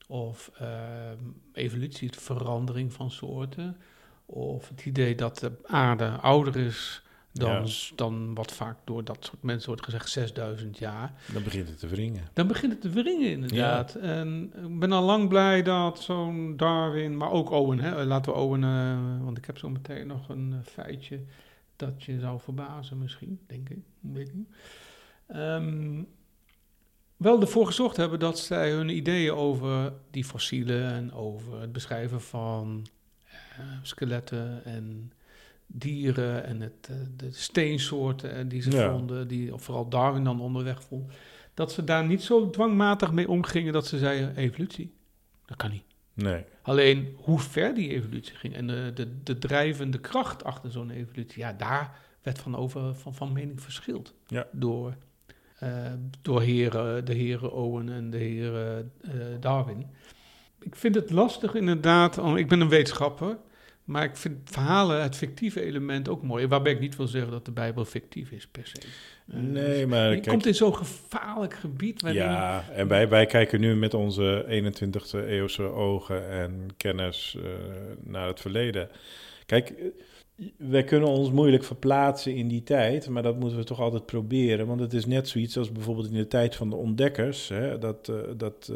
of 0.07 0.51
ehm, 0.59 1.17
evolutie, 1.53 2.11
de 2.11 2.19
verandering 2.19 2.93
van 2.93 3.11
soorten, 3.11 3.77
of 4.25 4.69
het 4.69 4.85
idee 4.85 5.15
dat 5.15 5.39
de 5.39 5.51
aarde 5.65 6.09
ouder 6.09 6.55
is 6.55 7.01
dan, 7.39 7.51
Ja. 7.65 7.71
dan 7.95 8.33
wat 8.33 8.51
vaak 8.51 8.77
door 8.83 9.03
dat 9.03 9.17
soort 9.25 9.43
mensen 9.43 9.67
wordt 9.69 9.83
gezegd 9.83 10.09
6000 10.09 10.77
jaar, 10.77 11.13
Dan 11.33 11.43
begint 11.43 11.67
het 11.67 11.79
te 11.79 11.87
wringen. 11.87 12.23
dan 12.33 12.47
begint 12.47 12.71
het 12.71 12.81
te 12.81 12.89
wringen 12.89 13.29
inderdaad. 13.31 13.95
En 13.95 14.51
ik 14.65 14.79
ben 14.79 14.91
al 14.91 15.03
lang 15.03 15.29
blij 15.29 15.63
dat 15.63 15.99
zo'n 16.01 16.57
Darwin, 16.57 17.17
maar 17.17 17.31
ook 17.31 17.49
Owen, 17.49 17.79
hè, 17.79 18.05
laten 18.05 18.31
we 18.31 18.37
Owen, 18.37 18.63
eh, 18.63 19.23
want 19.23 19.37
ik 19.37 19.45
heb 19.45 19.57
zo 19.57 19.69
meteen 19.69 20.07
nog 20.07 20.29
een 20.29 20.53
eh, 20.53 20.71
feitje 20.71 21.19
dat 21.75 22.03
je 22.03 22.19
zou 22.19 22.39
verbazen 22.39 22.97
misschien, 22.97 23.39
denk 23.47 23.69
ik, 23.69 23.79
weet 23.99 24.33
niet. 24.33 24.47
Ehm, 25.27 26.03
wel 27.17 27.41
ervoor 27.41 27.65
gezorgd 27.65 27.97
hebben 27.97 28.19
dat 28.19 28.39
zij 28.39 28.71
hun 28.71 28.89
ideeën 28.89 29.31
over 29.33 29.93
die 30.11 30.23
fossielen 30.25 30.91
en 30.91 31.13
over 31.13 31.61
het 31.61 31.71
beschrijven 31.71 32.21
van 32.21 32.85
eh, 33.25 33.65
skeletten 33.81 34.65
en 34.65 35.11
dieren 35.67 36.43
en 36.45 36.61
het, 36.61 36.87
eh, 36.89 36.95
de 37.17 37.31
steensoorten 37.31 38.31
eh, 38.35 38.43
die 38.47 38.61
ze 38.61 38.71
Ja. 38.71 38.91
vonden, 38.91 39.27
die 39.27 39.53
of 39.53 39.61
vooral 39.63 39.89
Darwin 39.89 40.23
dan 40.23 40.41
onderweg 40.41 40.83
vond, 40.83 41.11
dat 41.53 41.71
ze 41.71 41.83
daar 41.83 42.05
niet 42.05 42.21
zo 42.23 42.49
dwangmatig 42.49 43.11
mee 43.11 43.29
omgingen 43.29 43.73
dat 43.73 43.87
ze 43.87 43.97
zeiden 43.97 44.35
evolutie. 44.35 44.93
Dat 45.45 45.57
kan 45.57 45.71
niet. 45.71 45.83
Nee. 46.13 46.43
Alleen 46.61 47.13
hoe 47.17 47.39
ver 47.39 47.73
die 47.73 47.89
evolutie 47.89 48.35
ging 48.35 48.53
en 48.55 48.67
de, 48.67 48.91
de, 48.93 49.23
de 49.23 49.37
drijvende 49.37 49.99
kracht 49.99 50.43
achter 50.43 50.71
zo'n 50.71 50.89
evolutie, 50.89 51.39
ja, 51.41 51.53
daar 51.53 51.99
werd 52.21 52.39
van, 52.39 52.55
over, 52.55 52.95
van, 52.95 53.13
van 53.15 53.31
mening 53.33 53.61
verschild. 53.61 54.13
Ja. 54.27 54.47
Door, 54.51 54.95
eh, 55.59 55.69
door 56.21 56.41
heren, 56.41 57.05
de 57.05 57.13
heren 57.13 57.51
Owen 57.53 57.89
en 57.89 58.09
de 58.09 58.17
heren 58.17 58.91
Darwin. 59.39 59.85
Ik 60.59 60.75
vind 60.75 60.95
het 60.95 61.11
lastig 61.11 61.55
inderdaad, 61.55 62.17
om- 62.17 62.37
ik 62.37 62.47
ben 62.47 62.59
een 62.61 62.69
wetenschapper, 62.69 63.37
maar 63.87 64.03
ik 64.03 64.15
vind 64.15 64.37
verhalen, 64.43 65.01
het 65.01 65.15
fictieve 65.15 65.61
element 65.61 66.09
ook 66.09 66.21
mooi. 66.23 66.47
Waarbij 66.47 66.71
ik 66.71 66.79
niet 66.79 66.95
wil 66.95 67.07
zeggen 67.07 67.31
dat 67.31 67.45
de 67.45 67.51
Bijbel 67.51 67.85
fictief 67.85 68.31
is 68.31 68.47
per 68.47 68.67
se. 68.67 68.77
Eh, 69.31 69.39
Nee, 69.39 69.87
maar 69.87 70.07
je 70.09 70.13
kijk- 70.13 70.27
komt 70.27 70.45
in 70.45 70.55
zo'n 70.55 70.75
gevaarlijk 70.75 71.53
gebied 71.53 72.01
waarin... 72.01 72.21
Ja, 72.21 72.65
en 72.71 72.87
wij, 72.87 73.09
wij 73.09 73.25
kijken 73.25 73.59
nu 73.59 73.75
met 73.75 73.93
onze 73.93 74.45
21e 74.47 75.25
eeuwse 75.27 75.63
ogen 75.63 76.29
en 76.29 76.67
kennis 76.77 77.37
eh, 77.37 77.49
naar 78.03 78.27
het 78.27 78.39
verleden. 78.39 78.89
Kijk, 79.45 79.69
eh, 79.69 80.45
wij 80.57 80.83
kunnen 80.83 81.09
ons 81.09 81.31
moeilijk 81.31 81.63
verplaatsen 81.63 82.35
in 82.35 82.47
die 82.47 82.63
tijd, 82.63 83.09
maar 83.09 83.23
dat 83.23 83.39
moeten 83.39 83.57
we 83.57 83.63
toch 83.63 83.79
altijd 83.79 84.05
proberen. 84.05 84.67
Want 84.67 84.79
het 84.79 84.93
is 84.93 85.05
net 85.05 85.27
zoiets 85.27 85.57
als 85.57 85.71
bijvoorbeeld 85.71 86.07
in 86.07 86.17
de 86.17 86.27
tijd 86.27 86.55
van 86.55 86.69
de 86.69 86.75
ontdekkers, 86.75 87.47
hè, 87.47 87.77
dat, 87.77 88.11
dat 88.37 88.71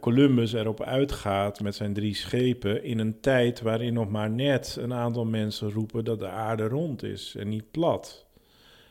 Columbus 0.00 0.52
erop 0.52 0.82
uitgaat 0.82 1.60
met 1.60 1.74
zijn 1.74 1.92
drie 1.92 2.14
schepen 2.14 2.84
in 2.84 2.98
een 2.98 3.20
tijd 3.20 3.60
waarin 3.60 3.92
nog 3.92 4.08
maar 4.08 4.30
net 4.30 4.76
een 4.80 4.92
aantal 4.92 5.24
mensen 5.24 5.70
roepen 5.70 6.04
dat 6.04 6.18
de 6.18 6.28
aarde 6.28 6.68
rond 6.68 7.02
is 7.02 7.34
en 7.38 7.48
niet 7.48 7.70
plat. 7.70 8.26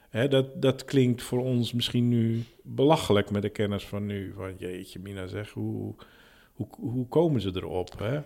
Hè, 0.09 0.27
dat, 0.27 0.61
dat 0.61 0.85
klinkt 0.85 1.21
voor 1.21 1.43
ons 1.43 1.73
misschien 1.73 2.07
nu 2.07 2.43
belachelijk 2.63 3.31
met 3.31 3.41
de 3.41 3.49
kennis 3.49 3.83
van 3.83 4.05
nu. 4.05 4.33
Van 4.35 4.53
jeetje, 4.57 4.99
Mina, 4.99 5.27
zeg, 5.27 5.49
hoe, 5.49 5.95
hoe, 6.53 6.67
hoe 6.79 7.07
komen 7.07 7.41
ze 7.41 7.51
erop? 7.53 7.99
Hè? 7.99 8.19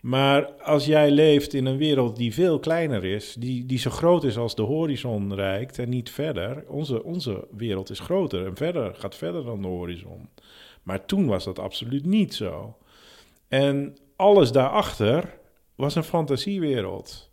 Maar 0.00 0.52
als 0.52 0.86
jij 0.86 1.10
leeft 1.10 1.54
in 1.54 1.66
een 1.66 1.76
wereld 1.76 2.16
die 2.16 2.34
veel 2.34 2.58
kleiner 2.58 3.04
is, 3.04 3.34
die, 3.38 3.66
die 3.66 3.78
zo 3.78 3.90
groot 3.90 4.24
is 4.24 4.36
als 4.36 4.54
de 4.54 4.62
horizon 4.62 5.34
reikt 5.34 5.78
en 5.78 5.88
niet 5.88 6.10
verder. 6.10 6.64
Onze, 6.68 7.04
onze 7.04 7.46
wereld 7.56 7.90
is 7.90 8.00
groter 8.00 8.46
en 8.46 8.56
verder, 8.56 8.94
gaat 8.94 9.16
verder 9.16 9.44
dan 9.44 9.62
de 9.62 9.68
horizon. 9.68 10.28
Maar 10.84 11.04
toen 11.04 11.26
was 11.26 11.44
dat 11.44 11.58
absoluut 11.58 12.06
niet 12.06 12.34
zo. 12.34 12.76
En 13.48 13.96
alles 14.16 14.52
daarachter 14.52 15.38
was 15.74 15.94
een 15.94 16.04
fantasiewereld. 16.04 17.30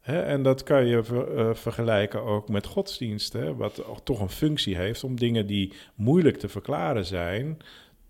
En 0.00 0.42
dat 0.42 0.62
kan 0.62 0.86
je 0.86 1.02
ver- 1.04 1.36
eh, 1.36 1.54
vergelijken 1.54 2.22
ook 2.22 2.48
met 2.48 2.66
godsdiensten, 2.66 3.56
wat 3.56 3.82
toch 4.04 4.20
een 4.20 4.28
functie 4.30 4.76
heeft 4.76 5.04
om 5.04 5.16
dingen 5.16 5.46
die 5.46 5.72
moeilijk 5.94 6.36
te 6.36 6.48
verklaren 6.48 7.04
zijn, 7.06 7.58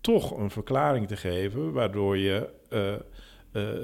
toch 0.01 0.37
een 0.37 0.51
verklaring 0.51 1.07
te 1.07 1.17
geven, 1.17 1.71
waardoor 1.71 2.17
je 2.17 2.49
eh, 2.69 2.93
eh, 2.93 2.99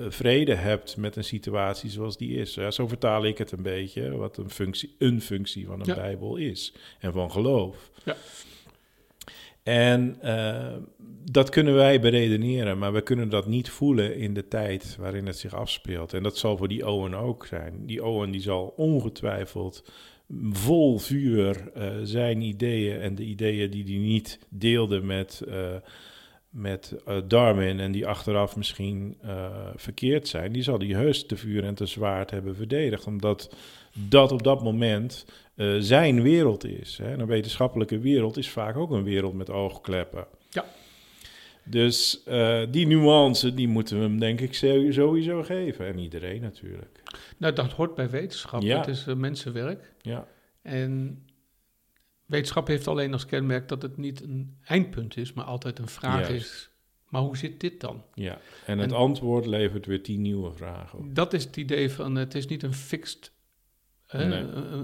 vrede 0.10 0.54
hebt 0.56 0.98
met 0.98 1.16
een 1.16 1.24
situatie 1.24 1.90
zoals 1.90 2.18
die 2.18 2.36
is. 2.38 2.54
Ja, 2.54 2.72
zo 2.72 2.88
vertaal 2.88 3.26
ik 3.26 3.38
het 3.38 3.52
een 3.52 3.62
beetje, 3.64 4.18
wat 4.18 4.38
een 4.38 4.50
functie, 4.50 4.96
een 5.00 5.22
functie 5.22 5.66
van 5.66 5.80
een 5.80 5.86
Ja. 5.86 5.96
Bijbel 5.96 6.36
is 6.36 6.74
en 7.00 7.14
van 7.14 7.32
geloof. 7.32 7.90
Ja. 8.06 8.16
En 9.68 10.18
eh, 10.22 10.74
dat 11.32 11.50
kunnen 11.50 11.74
wij 11.74 12.00
beredeneren, 12.00 12.78
maar 12.78 12.94
we 12.94 13.02
kunnen 13.02 13.30
dat 13.30 13.48
niet 13.48 13.70
voelen 13.70 14.18
in 14.18 14.34
de 14.34 14.48
tijd 14.48 14.96
waarin 15.00 15.26
het 15.26 15.38
zich 15.38 15.56
afspeelt. 15.56 16.14
En 16.14 16.24
dat 16.24 16.38
zal 16.38 16.58
voor 16.58 16.68
die 16.68 16.88
Owen 16.88 17.14
ook 17.14 17.46
zijn. 17.46 17.86
Die 17.86 18.06
Owen 18.06 18.32
die 18.32 18.42
zal 18.42 18.74
ongetwijfeld 18.78 19.92
vol 20.52 20.98
vuur 20.98 21.72
eh, 21.74 21.88
zijn 22.04 22.42
ideeën 22.42 23.00
en 23.00 23.16
de 23.16 23.24
ideeën 23.24 23.70
die 23.70 23.84
hij 23.84 23.98
niet 23.98 24.40
deelde 24.50 25.02
met, 25.02 25.42
eh, 25.48 25.76
met 26.50 26.96
Darwin 27.28 27.80
en 27.80 27.92
die 27.92 28.08
achteraf 28.08 28.56
misschien 28.56 29.18
verkeerd 29.76 30.28
zijn, 30.28 30.52
die 30.52 30.64
zal 30.64 30.80
hij 30.80 30.88
heus 30.88 31.26
te 31.26 31.38
vuur 31.38 31.64
en 31.64 31.76
te 31.76 31.86
zwaard 31.86 32.32
hebben 32.32 32.56
verdedigd, 32.56 33.08
omdat 33.08 33.56
dat 33.94 34.32
op 34.32 34.44
dat 34.44 34.64
moment 34.64 35.26
eh, 35.58 35.76
zijn 35.80 36.22
wereld 36.22 36.66
is. 36.66 36.98
Hè. 36.98 37.12
En 37.12 37.20
een 37.20 37.28
wetenschappelijke 37.28 38.00
wereld 38.00 38.38
is 38.38 38.50
vaak 38.50 38.76
ook 38.78 38.92
een 38.92 39.04
wereld 39.04 39.34
met 39.34 39.50
oogkleppen. 39.50 40.28
Ja. 40.50 40.66
Dus 41.64 42.24
eh, 42.24 42.62
die 42.72 42.88
nuance, 42.88 43.54
die 43.54 43.68
moeten 43.68 43.98
we 43.98 44.04
hem 44.04 44.20
denk 44.20 44.42
ik 44.42 44.54
sowieso 44.54 45.44
geven. 45.44 45.88
En 45.88 46.00
iedereen 46.00 46.42
natuurlijk. 46.42 47.04
Nou, 47.38 47.54
dat 47.54 47.72
hoort 47.72 47.96
bij 47.96 48.10
wetenschap. 48.10 48.62
Ja. 48.62 48.78
Het 48.78 48.88
is 48.88 49.08
eh, 49.08 49.16
mensenwerk. 49.16 49.94
Ja, 50.02 50.28
En 50.62 51.24
wetenschap 52.26 52.68
heeft 52.68 52.88
alleen 52.88 53.14
als 53.14 53.26
kenmerk 53.26 53.68
dat 53.68 53.82
het 53.82 53.98
niet 53.98 54.22
een 54.22 54.58
eindpunt 54.66 55.18
is, 55.18 55.34
maar 55.34 55.46
altijd 55.46 55.80
een 55.80 55.88
vraag 55.88 56.28
Juist. 56.30 56.46
is. 56.46 56.70
Maar 57.10 57.22
hoe 57.22 57.38
zit 57.38 57.60
dit 57.60 57.82
dan? 57.82 58.04
ja. 58.14 58.40
En 58.66 58.78
het 58.80 58.92
En- 58.92 58.98
antwoord 58.98 59.46
levert 59.46 59.86
weer 59.86 60.04
tien 60.04 60.22
nieuwe 60.22 60.52
vragen 60.52 61.00
op. 61.00 61.16
Dat 61.16 61.34
is 61.34 61.44
het 61.44 61.58
idee 61.58 61.92
van, 61.92 62.16
het 62.16 62.36
is 62.36 62.48
niet 62.48 62.64
een 62.64 62.74
fixed, 62.74 63.32
Nee. 64.12 64.40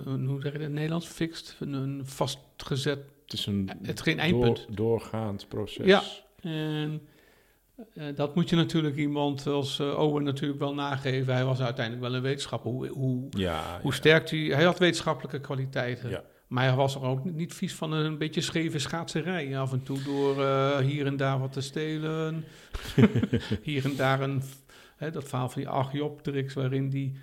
een- 0.05 0.25
hoe 0.25 0.41
zeg 0.41 0.51
je 0.51 0.51
dat 0.51 0.53
in 0.53 0.61
het 0.61 0.71
Nederlands? 0.71 1.07
Fixed, 1.07 1.55
een, 1.59 1.73
een 1.73 2.01
vastgezet, 2.05 2.99
Het 3.23 3.33
is 3.33 3.45
een 3.45 3.69
het 3.83 4.01
geen 4.01 4.19
eindpunt. 4.19 4.57
door- 4.67 4.75
doorgaand 4.75 5.47
proces. 5.47 5.85
Ja. 5.85 6.01
En 6.41 7.01
eh, 7.93 8.05
dat 8.15 8.35
moet 8.35 8.49
je 8.49 8.55
natuurlijk 8.55 8.95
iemand 8.95 9.47
als 9.47 9.79
eh, 9.79 9.99
Owen 9.99 10.23
natuurlijk 10.23 10.59
wel 10.59 10.73
nageven. 10.73 11.33
Hij 11.33 11.45
was 11.45 11.59
uiteindelijk 11.61 12.05
wel 12.07 12.15
een 12.15 12.21
wetenschapper. 12.21 12.71
Hoe, 12.71 12.87
hoe, 12.87 13.27
Ja, 13.29 13.79
hoe 13.81 13.91
ja. 13.91 13.97
sterk 13.97 14.29
hij... 14.29 14.39
Hij 14.39 14.63
had 14.63 14.79
wetenschappelijke 14.79 15.39
kwaliteiten. 15.39 16.09
Ja. 16.09 16.23
Maar 16.47 16.63
hij 16.67 16.75
was 16.75 16.95
er 16.95 17.01
ook 17.03 17.23
niet 17.25 17.53
vies 17.53 17.73
van 17.73 17.91
een 17.91 18.17
beetje 18.17 18.41
scheve 18.41 18.79
schaatserij. 18.79 19.57
Af 19.59 19.71
en 19.71 19.83
toe 19.83 20.03
door 20.03 20.41
eh, 20.43 20.77
hier 20.77 21.05
en 21.05 21.17
daar 21.17 21.39
wat 21.39 21.53
te 21.53 21.61
stelen. 21.61 22.45
hier 23.61 23.85
en 23.85 23.95
daar 23.95 24.21
een... 24.21 24.41
Hè, 24.95 25.11
dat 25.11 25.23
verhaal 25.29 25.49
van 25.49 25.61
die 25.61 25.71
Archeopteryx 25.71 26.53
waarin 26.53 26.89
die 26.89 27.17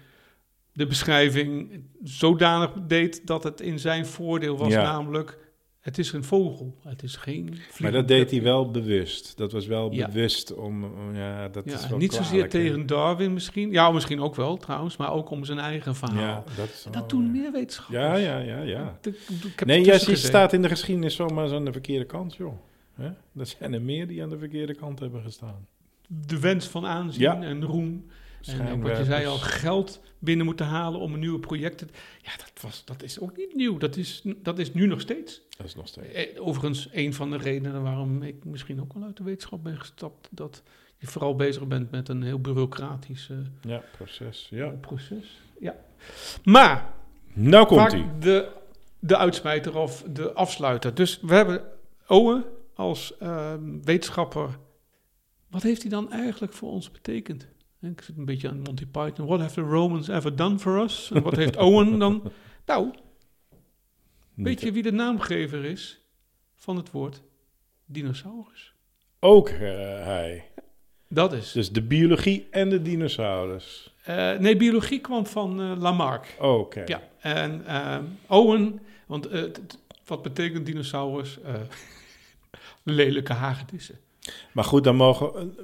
de 0.81 0.87
beschrijving 0.87 1.83
zodanig 2.03 2.71
deed 2.87 3.27
dat 3.27 3.43
het 3.45 3.61
in 3.61 3.79
zijn 3.79 4.07
voordeel 4.07 4.57
was. 4.57 4.73
Ja. 4.73 4.83
Namelijk, 4.83 5.39
het 5.81 5.99
is 5.99 6.13
een 6.13 6.25
vogel. 6.25 6.77
Het 6.83 7.03
is 7.03 7.17
geen 7.17 7.47
vliegend 7.47 7.81
Maar 7.81 7.93
dat 7.93 8.09
deed 8.09 8.31
hij 8.31 8.43
wel 8.43 8.71
bewust. 8.71 9.37
Dat 9.37 9.53
was 9.53 9.67
wel 9.67 9.93
Ja. 9.93 10.07
bewust 10.07 10.55
om, 10.55 10.85
om- 10.85 11.15
ja, 11.15 11.49
dat 11.49 11.67
is 11.67 11.83
Ja, 11.83 11.89
wel 11.89 11.99
niet 11.99 12.13
zozeer 12.13 12.49
tegen 12.49 12.87
Darwin 12.87 13.33
misschien. 13.33 13.71
Ja, 13.71 13.91
misschien 13.91 14.21
ook 14.21 14.35
wel 14.35 14.57
trouwens, 14.57 14.97
maar 14.97 15.13
ook 15.13 15.31
om 15.31 15.45
zijn 15.45 15.59
eigen 15.59 15.95
verhaal. 15.95 16.19
Ja, 16.19 16.45
dat 16.57 16.69
is 16.69 16.87
dat 16.91 17.11
doen 17.11 17.31
meer 17.31 17.53
wetenschappers. 17.53 17.99
Ja, 18.03 18.17
ja, 18.17 18.39
ja, 18.39 18.63
ja. 18.63 18.99
Ik- 19.03 19.15
ik 19.45 19.59
heb 19.59 19.69
Nee, 19.69 19.85
gezeten. 19.85 20.17
staat 20.17 20.53
in 20.53 20.63
de 20.63 20.69
geschiedenis 20.69 21.15
zomaar 21.15 21.45
eens 21.45 21.53
aan 21.53 21.65
de 21.65 21.73
verkeerde 21.73 22.05
kant, 22.05 22.37
joh. 22.37 22.55
Hè? 22.95 23.07
Er 23.37 23.47
zijn 23.47 23.73
er 23.75 23.83
meer 23.83 24.07
die 24.07 24.23
aan 24.23 24.29
de 24.31 24.39
verkeerde 24.39 24.75
kant 24.75 24.99
hebben 24.99 25.23
gestaan. 25.23 25.67
De 26.27 26.41
wens 26.41 26.67
van 26.67 26.87
aanzien 26.87 27.43
en 27.43 27.65
roem. 27.65 28.07
En 28.47 28.69
ook 28.73 28.83
wat 28.83 28.97
je 28.97 29.05
zei 29.05 29.27
al, 29.27 29.37
geld 29.39 30.01
binnen 30.19 30.47
moeten 30.47 30.67
halen 30.67 31.01
om 31.01 31.13
een 31.15 31.21
nieuwe 31.21 31.39
projecten. 31.39 31.91
Ja, 32.23 32.31
dat, 32.37 32.53
was, 32.61 32.85
dat 32.85 33.03
is 33.03 33.21
ook 33.21 33.37
niet 33.37 33.55
nieuw. 33.55 33.79
Dat 33.79 33.97
is, 33.97 34.23
dat 34.37 34.59
is 34.59 34.75
nu 34.75 34.87
nog 34.87 35.01
steeds. 35.01 35.41
Dat 35.57 35.67
is 35.67 35.75
nog 35.75 35.89
steeds. 35.89 36.13
Eh, 36.15 36.47
Overigens, 36.47 36.89
een 36.93 37.15
van 37.15 37.31
de 37.31 37.37
redenen 37.37 37.83
waarom 37.83 38.23
ik 38.23 38.45
misschien 38.45 38.81
ook 38.81 38.93
wel 38.93 39.03
uit 39.03 39.17
de 39.17 39.23
wetenschap 39.25 39.63
ben 39.65 39.79
gestapt. 39.79 40.29
Dat 40.31 40.63
je 40.97 41.07
vooral 41.07 41.37
bezig 41.37 41.67
bent 41.67 41.91
met 41.91 42.09
een 42.09 42.23
heel 42.23 42.41
bureaucratisch 42.41 43.29
eh, 43.31 43.37
Ja, 43.71 43.83
proces. 43.97 44.47
Ja. 44.51 44.69
proces. 44.69 45.41
Ja. 45.61 45.77
Maar 46.45 46.93
Nou 47.33 47.67
komt 47.67 47.93
hij. 47.93 48.07
de, 48.21 48.49
de 48.99 49.17
uitsmijter 49.17 49.77
of 49.79 50.05
de 50.11 50.33
afsluiter. 50.33 50.95
Dus 50.95 51.21
we 51.23 51.35
hebben 51.35 51.63
Owen 52.07 52.45
als 52.75 53.17
ehm, 53.19 53.81
wetenschapper. 53.85 54.59
Wat 55.51 55.63
heeft 55.63 55.83
hij 55.83 55.91
dan 55.91 56.13
eigenlijk 56.13 56.53
voor 56.53 56.71
ons 56.71 56.91
betekend? 56.91 57.47
Ik 57.81 58.03
zit 58.03 58.17
een 58.17 58.25
beetje 58.25 58.49
aan 58.49 58.61
Monty 58.61 58.87
Python. 58.87 59.27
What 59.27 59.41
have 59.41 59.55
the 59.55 59.61
Romans 59.61 60.09
ever 60.09 60.37
done 60.37 60.59
for 60.59 60.83
us? 60.83 61.11
En 61.15 61.23
wat 61.23 61.37
heeft 61.37 61.57
Owen 61.57 61.99
dan? 61.99 62.33
Nou, 62.67 62.95
weet 64.35 64.61
je 64.61 64.73
wie 64.73 64.83
de 64.83 64.93
naamgever 64.93 65.65
is 65.65 66.01
van 66.57 66.77
het 66.77 66.91
woord 66.91 67.23
dinosaurus? 67.85 68.75
Ook 69.21 69.49
eh, 69.49 69.61
hij. 70.05 70.45
Dat 71.09 71.33
is. 71.33 71.53
Dus 71.53 71.73
de 71.73 71.83
biologie 71.83 72.47
en 72.51 72.69
de 72.69 72.83
dinosaurus. 72.83 73.95
eh, 74.05 74.39
nee, 74.39 74.57
biologie 74.57 75.01
kwam 75.01 75.27
van 75.27 75.61
eh, 75.61 75.73
Lamarck. 75.79 76.37
Oké. 76.39 76.83
Ja, 76.87 77.03
en 77.21 77.67
ehm, 77.67 78.05
Owen, 78.27 78.81
want 79.07 79.29
wat 80.05 80.23
betekent 80.23 80.67
dinosaurus? 80.67 81.39
Lelijke 82.83 83.33
hagedissen. 83.33 83.99
Maar 84.53 84.65
goed, 84.65 84.85
dan 84.85 84.97
mogen, 84.97 85.55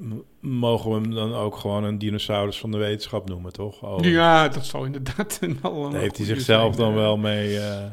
mogen 0.40 0.90
we 0.90 0.96
hem 1.00 1.14
dan 1.14 1.34
ook 1.34 1.56
gewoon 1.56 1.84
een 1.84 1.98
dinosaurus 1.98 2.58
van 2.58 2.70
de 2.70 2.78
wetenschap 2.78 3.28
noemen, 3.28 3.52
toch? 3.52 3.82
Oh, 3.82 4.04
Ja, 4.04 4.48
dat 4.48 4.66
zou 4.66 4.86
inderdaad 4.86 5.38
een 5.40 5.58
Daar 5.62 6.00
heeft 6.00 6.16
hij 6.16 6.26
zichzelf 6.26 6.74
zijn, 6.74 6.86
dan 6.86 6.92
eh. 6.94 6.98
wel 7.00 7.16
mee... 7.16 7.58
eh, 7.58 7.84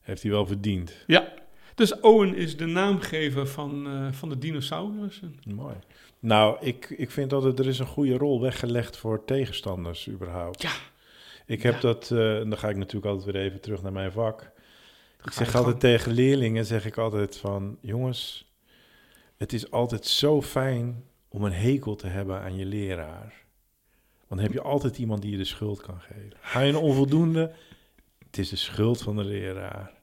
heeft 0.00 0.22
hij 0.22 0.30
wel 0.30 0.46
verdiend. 0.46 0.92
Ja, 1.06 1.32
dus 1.74 2.00
Owen 2.00 2.34
is 2.36 2.56
de 2.56 2.66
naamgever 2.66 3.46
van, 3.46 3.86
eh, 3.86 4.12
van 4.12 4.28
de 4.28 4.38
dinosaurussen. 4.38 5.38
Mooi. 5.54 5.74
Nou, 6.18 6.56
ik, 6.60 6.90
ik 6.96 7.10
vind 7.10 7.32
altijd, 7.32 7.58
er 7.58 7.66
is 7.66 7.78
een 7.78 7.86
goede 7.86 8.16
rol 8.16 8.40
weggelegd 8.40 8.96
voor 8.96 9.24
tegenstanders 9.24 10.08
überhaupt. 10.08 10.62
Ja. 10.62 10.70
Ik 11.46 11.62
heb 11.62 11.74
Ja. 11.74 11.80
dat, 11.80 12.10
en 12.10 12.48
dan 12.48 12.58
ga 12.58 12.68
ik 12.68 12.76
natuurlijk 12.76 13.06
altijd 13.14 13.32
weer 13.34 13.42
even 13.42 13.60
terug 13.60 13.82
naar 13.82 13.92
mijn 13.92 14.12
vak. 14.12 14.50
Ik 15.24 15.32
zeg 15.32 15.46
altijd 15.46 15.66
gang. 15.66 15.80
tegen 15.80 16.12
leerlingen, 16.12 16.64
zeg 16.66 16.86
ik 16.86 16.98
altijd 16.98 17.36
van, 17.36 17.76
jongens, 17.80 18.45
het 19.36 19.52
is 19.52 19.70
altijd 19.70 20.06
zo 20.06 20.42
fijn 20.42 21.04
om 21.28 21.44
een 21.44 21.52
hekel 21.52 21.94
te 21.96 22.06
hebben 22.06 22.40
aan 22.40 22.56
je 22.56 22.64
leraar. 22.66 23.44
Want 24.28 24.28
dan 24.28 24.38
heb 24.38 24.52
je 24.52 24.62
altijd 24.62 24.98
iemand 24.98 25.22
die 25.22 25.30
je 25.30 25.36
de 25.36 25.44
schuld 25.44 25.80
kan 25.80 26.00
geven. 26.00 26.32
Ga 26.40 26.60
je 26.60 26.68
een 26.72 26.76
onvoldoende, 26.78 27.52
het 28.26 28.38
is 28.38 28.48
de 28.48 28.56
schuld 28.56 29.02
van 29.02 29.16
de 29.16 29.24
leraar. 29.24 29.94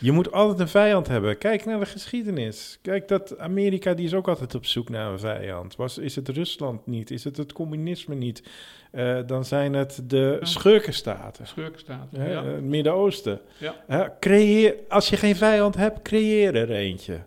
Je 0.00 0.12
moet 0.12 0.32
altijd 0.32 0.58
een 0.60 0.68
vijand 0.68 1.08
hebben. 1.08 1.38
Kijk 1.38 1.64
naar 1.64 1.78
de 1.80 1.86
geschiedenis. 1.86 2.78
Kijk, 2.82 3.08
dat 3.08 3.38
Amerika 3.38 3.94
die 3.94 4.04
is 4.06 4.14
ook 4.14 4.28
altijd 4.28 4.54
op 4.54 4.66
zoek 4.66 4.88
naar 4.88 5.12
een 5.12 5.18
vijand. 5.18 5.76
Was, 5.76 5.98
is 5.98 6.16
het 6.16 6.28
Rusland 6.28 6.86
niet? 6.86 7.10
Is 7.10 7.24
het 7.24 7.36
het 7.36 7.52
communisme 7.52 8.14
niet? 8.14 8.42
Eh, 8.90 9.18
dan 9.26 9.44
zijn 9.44 9.72
het 9.72 10.02
de 10.06 10.36
Ja. 10.40 10.46
schurkenstaten. 10.46 11.46
Schurkenstaat. 11.46 12.06
Hè, 12.16 12.30
Ja. 12.32 12.44
Het 12.44 12.62
Midden-Oosten. 12.64 13.40
Ja. 13.88 14.16
Creëer, 14.20 14.74
als 14.88 15.08
je 15.08 15.16
geen 15.16 15.36
vijand 15.36 15.74
hebt, 15.76 16.02
creëer 16.02 16.54
er 16.54 16.70
eentje. 16.70 17.20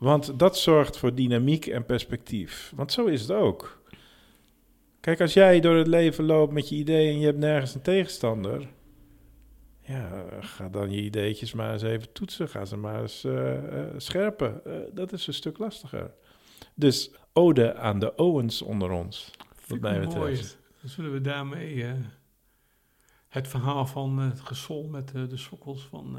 Want 0.00 0.38
dat 0.38 0.58
zorgt 0.58 0.96
voor 0.96 1.14
dynamiek 1.14 1.66
en 1.66 1.84
perspectief. 1.84 2.72
Want 2.76 2.92
zo 2.92 3.06
is 3.06 3.20
het 3.20 3.30
ook. 3.30 3.82
Kijk, 5.00 5.20
als 5.20 5.32
jij 5.32 5.60
door 5.60 5.76
het 5.76 5.86
leven 5.86 6.24
loopt 6.24 6.52
met 6.52 6.68
je 6.68 6.74
ideeën 6.74 7.12
en 7.12 7.18
je 7.18 7.26
hebt 7.26 7.38
nergens 7.38 7.74
een 7.74 7.82
tegenstander. 7.82 8.68
Ja, 9.80 10.24
ga 10.40 10.68
dan 10.68 10.90
je 10.90 11.02
ideetjes 11.02 11.52
maar 11.52 11.72
eens 11.72 11.82
even 11.82 12.12
toetsen. 12.12 12.48
Ga 12.48 12.64
ze 12.64 12.76
maar 12.76 13.00
eens 13.00 13.24
eh, 13.24 13.80
eh, 13.80 13.94
scherpen. 13.96 14.64
Eh, 14.64 14.72
dat 14.92 15.12
is 15.12 15.26
een 15.26 15.34
stuk 15.34 15.58
lastiger. 15.58 16.14
Dus 16.74 17.10
ode 17.32 17.74
aan 17.74 17.98
de 17.98 18.14
Owens 18.14 18.62
onder 18.62 18.90
ons. 18.90 19.30
Wat 19.66 19.80
mij 19.80 20.00
ik 20.00 20.14
mooi. 20.14 20.30
betreft. 20.30 20.58
Dan 20.80 20.90
zullen 20.90 21.12
we 21.12 21.20
daarmee 21.20 21.84
het 23.28 23.48
verhaal 23.48 23.86
van 23.86 24.18
het 24.18 24.40
gesol 24.40 24.88
met 24.88 25.08
de 25.08 25.36
sokkels 25.36 25.86
van 25.86 26.18